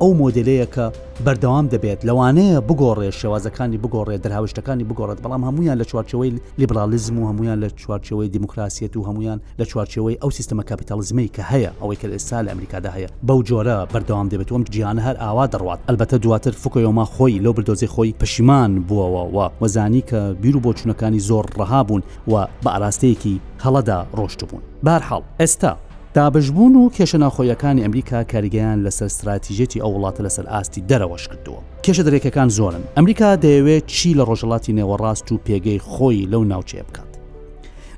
ئەو 0.03 0.11
مۆدلەیەکە 0.23 0.87
بەردەوام 1.27 1.67
دەبێت 1.75 2.01
لەوانەیە 2.09 2.59
بگۆڕێ 2.69 3.11
شێوازەکانی 3.21 3.79
بگۆڕێ 3.85 4.17
دەرهاوشتەکانی 4.25 4.87
بگۆڕێت 4.91 5.19
بەڵام 5.25 5.43
هەمویان 5.49 5.79
لە 5.83 5.87
چوارچەوەی 5.91 6.33
لیبرالیزم 6.61 7.17
و 7.19 7.27
هەمویان 7.31 7.59
لە 7.65 7.69
چوارچەوەی 7.83 8.29
دیموکراسیەت 8.35 8.93
و 8.97 9.03
هەمویان 9.09 9.39
لە 9.61 9.65
چوارچەوەی 9.71 10.19
ئەو 10.23 10.31
سیستمە 10.39 10.63
کاپیتالزمی 10.71 11.27
کە 11.37 11.43
هەیە 11.53 11.71
ئەوەی 11.81 11.99
کە 12.01 12.07
ئێستا 12.15 12.39
لە 12.45 12.51
ئەمریکادا 12.53 12.91
هەیە 12.97 13.09
بەو 13.29 13.39
جۆرە 13.49 13.79
بەردەوام 13.93 14.27
دەبێت 14.33 14.51
وم 14.53 14.63
گیانە 14.75 15.03
هەر 15.07 15.17
ئاوا 15.25 15.45
دەڕات 15.55 15.81
ئەلبەتە 15.89 16.17
دواتر 16.25 16.53
فکۆیۆما 16.63 17.05
خۆی 17.15 17.41
لەو 17.45 17.53
بردۆزی 17.57 17.89
خۆی 17.95 18.15
پشیمان 18.21 18.71
بووەوە 18.89 19.47
وەزانی 19.63 20.03
کە 20.11 20.21
بیر 20.43 20.55
و 20.57 20.61
بۆچوونەکانی 20.65 21.21
زۆر 21.29 21.45
ڕەها 21.59 21.81
بوون 21.89 22.03
و 22.31 22.35
بە 22.65 22.71
ئاراستەیەکی 22.75 23.37
هەڵەدا 23.65 23.99
ڕۆشت 24.19 24.41
بوون 24.49 24.63
بارحاڵ 24.87 25.23
ئێستا 25.41 25.73
دابشبوون 26.18 26.76
و 26.76 26.90
کێشە 26.90 27.14
ناخۆیەکانی 27.14 27.83
ئەمریکا 27.85 28.26
کاریگەیان 28.33 28.78
لەسەر 28.88 29.02
استراتیژێتی 29.11 29.78
ئەو 29.83 29.90
وڵاتە 29.98 30.20
لەسەر 30.26 30.46
ئاستی 30.52 30.85
دەرەوەش 30.90 31.24
کردووە 31.31 31.59
کێشە 31.87 32.02
دەرێکەکان 32.07 32.48
زۆرن 32.59 32.83
ئەمریکا 32.96 33.31
دەیەوێت 33.44 33.85
چی 33.87 34.14
لە 34.18 34.24
ڕۆژەڵاتی 34.28 34.72
نێوەڕاست 34.78 35.33
و 35.33 35.40
پێگەی 35.46 35.78
خۆی 35.90 36.26
لەو 36.33 36.44
ناوچێ 36.52 36.83
بکات 36.87 37.12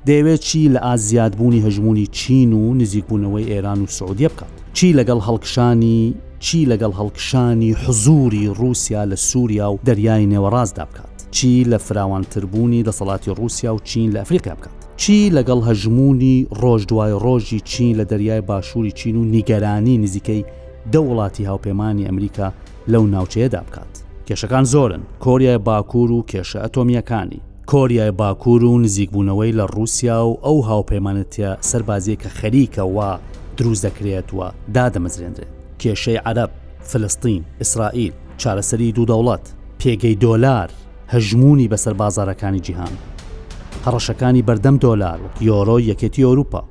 دەیەوێت 0.07 0.39
چی 0.39 0.69
لە 0.73 0.77
ئازیادبوونی 0.85 1.61
هەژمونی 1.65 2.07
چین 2.11 2.53
و 2.53 2.73
نزیکبوونەوەی 2.81 3.49
ئێران 3.51 3.81
و 3.83 3.87
سعودیە 3.87 4.29
بکات 4.29 4.53
چی 4.73 4.93
لەگەڵ 4.99 5.19
هەڵکشانی 5.27 6.13
چی 6.39 6.59
لەگەڵ 6.71 6.93
هەڵکشانی 6.99 7.75
حزوری 7.83 8.47
رووسیا 8.47 9.03
لە 9.05 9.15
سووریا 9.15 9.71
و 9.71 9.79
دەریای 9.85 10.25
نێوەڕاستدا 10.33 10.83
بکات 10.89 11.17
چی 11.31 11.65
لە 11.71 11.75
فراوانتربوونی 11.77 12.83
دەسەڵاتی 12.87 13.29
رووسیا 13.39 13.75
و 13.75 13.79
چین 13.79 14.11
لە 14.13 14.17
ئەفریقا 14.21 14.51
بکات 14.55 14.80
چی 15.03 15.23
لەگەڵ 15.37 15.59
هەژمونی 15.69 16.35
ڕۆژ 16.61 16.81
دوای 16.91 17.13
ڕۆژی 17.23 17.59
چین 17.63 17.95
لە 18.01 18.05
دەریای 18.05 18.41
باشووری 18.41 18.91
چین 18.91 19.15
و 19.15 19.23
نیگەرانی 19.31 19.97
نزیکەی 20.03 20.45
دە 20.93 20.97
وڵاتی 21.07 21.43
هاوپەیمانی 21.51 22.05
ئەمریکا 22.09 22.47
لەو 22.87 23.03
ناوچەیەدا 23.13 23.57
بکات 23.65 23.93
کێشەکان 24.29 24.63
زۆرن 24.73 25.01
کۆریای 25.25 25.57
باکوور 25.57 26.11
و 26.11 26.25
کێشە 26.31 26.55
ئەتۆمیەکانی 26.65 27.39
کۆریای 27.67 28.11
باکوور 28.11 28.63
و 28.63 28.81
نزیکبوونەوەی 28.87 29.55
لە 29.59 29.63
رووسیا 29.75 30.25
و 30.27 30.39
ئەو 30.45 30.59
هاوپەیمانەتە 30.69 31.57
سەربازیە 31.61 32.15
کە 32.21 32.29
خەریکە 32.29 32.79
وا 32.81 33.19
دروست 33.57 33.85
دەکرێتوە 33.87 34.53
دادەمەزرێنرێت 34.77 35.47
کێشەی 35.81 36.21
عەرب 36.25 36.49
فلستین 36.79 37.43
ئیسرائیل 37.59 38.13
چارەسەری 38.37 38.93
دوو 38.95 39.05
دەوڵەت 39.11 39.45
پێگەی 39.81 40.15
دۆلار 40.23 40.69
هەژمونی 41.13 41.67
بەسەر 41.73 41.93
بازارەکانی 42.01 42.59
جیهان 42.65 43.10
هەڕەشەکانی 43.85 44.43
بەردەم 44.47 44.75
دۆلار 44.85 45.19
و 45.23 45.27
یۆرۆ 45.47 45.77
یەکێتی 45.91 46.23
ئۆروپا 46.29 46.61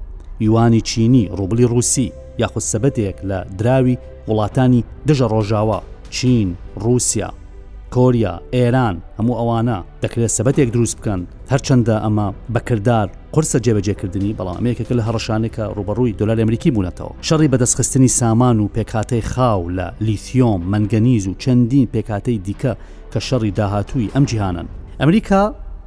یوانی 0.46 0.80
چینی 0.88 1.24
ڕوبلی 1.38 1.64
رووسی 1.72 2.06
یاخود 2.42 2.62
سەبەتێک 2.72 3.16
لە 3.30 3.38
دراوی 3.58 3.96
وڵاتانی 4.28 4.80
دژە 5.08 5.26
ڕۆژاوا 5.34 5.78
چین 6.14 6.48
رووسیا 6.84 7.30
کۆریا 7.94 8.34
ئێران 8.54 8.96
هەموو 9.18 9.38
ئەوانە 9.40 9.78
دەکرێت 10.02 10.32
سەبەتێک 10.38 10.68
دروست 10.74 10.96
بکەن 11.00 11.20
هەرچەندە 11.52 11.96
ئەمە 12.04 12.26
بەکردار 12.54 13.06
قرسە 13.34 13.58
جێبەجێکردنی 13.64 14.36
بەڵامەیەکێکە 14.38 14.92
لە 14.98 15.02
هەڕەشانێکە 15.08 15.64
ڕوبەڕووی 15.76 16.16
دۆلار 16.18 16.36
ئەمریکی 16.40 16.70
بوونەتەوە 16.74 17.12
شەڕی 17.28 17.48
بەدەستخستنی 17.52 18.10
سامان 18.18 18.56
و 18.60 18.70
پێکاتەی 18.76 19.22
خاو 19.32 19.60
لە 19.78 19.86
لیتیۆم 20.06 20.60
منگەنیز 20.72 21.24
و 21.26 21.34
چەندین 21.42 21.86
پێکاتەی 21.94 22.38
دیکە 22.46 22.72
کە 23.12 23.20
شەڕی 23.28 23.50
داهاتووی 23.58 24.10
ئەم 24.14 24.24
جیهانن 24.30 24.68
ئەمریکا 25.00 25.42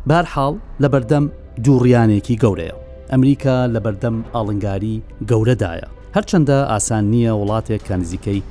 بارحاڵ 0.09 0.53
لە 0.83 0.87
بەردەم 0.93 1.25
دووڕیانێکی 1.65 2.35
گەورەیە 2.43 2.75
ئەمریکا 3.11 3.55
لە 3.73 3.79
بەردەم 3.85 4.17
ئاڵنگاری 4.35 4.97
گەورەدایە 5.29 5.87
هەرچەندە 6.15 6.57
ئاسان 6.71 7.03
نییە 7.13 7.33
وڵاتێک 7.39 7.81
کە 7.87 7.95
نزیکەی 8.01 8.41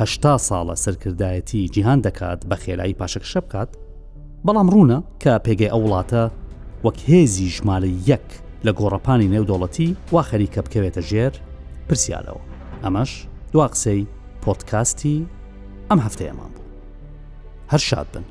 هشتا 0.00 0.32
ساڵە 0.48 0.74
سەرکردایەتی 0.84 1.68
جیهان 1.74 1.98
دەکات 2.06 2.40
بە 2.50 2.56
خێرایی 2.62 2.98
پاشەکشە 3.00 3.40
بکات 3.44 3.70
بەڵام 4.46 4.68
ڕوونە 4.74 4.98
کە 5.22 5.32
پێگەی 5.46 5.72
ئەو 5.72 5.82
وڵاتە 5.86 6.24
وەک 6.84 6.98
هێزی 7.10 7.48
ژمارە 7.56 7.90
یەک 8.10 8.28
لە 8.66 8.72
گۆڕەپانی 8.78 9.30
نێودۆڵەتی 9.34 9.88
وا 10.12 10.22
خەریکە 10.30 10.60
بکەوێتە 10.66 11.02
ژێر 11.10 11.32
پرسیارەوە 11.88 12.42
ئەمەش 12.84 13.10
دوا 13.52 13.66
قسەی 13.72 14.00
پۆتکاستی 14.42 15.16
ئەم 15.88 15.98
هەفتەیەمان 16.06 16.50
بوو 16.54 16.68
هەر 17.72 17.82
شاد 17.90 18.06
بن 18.14 18.26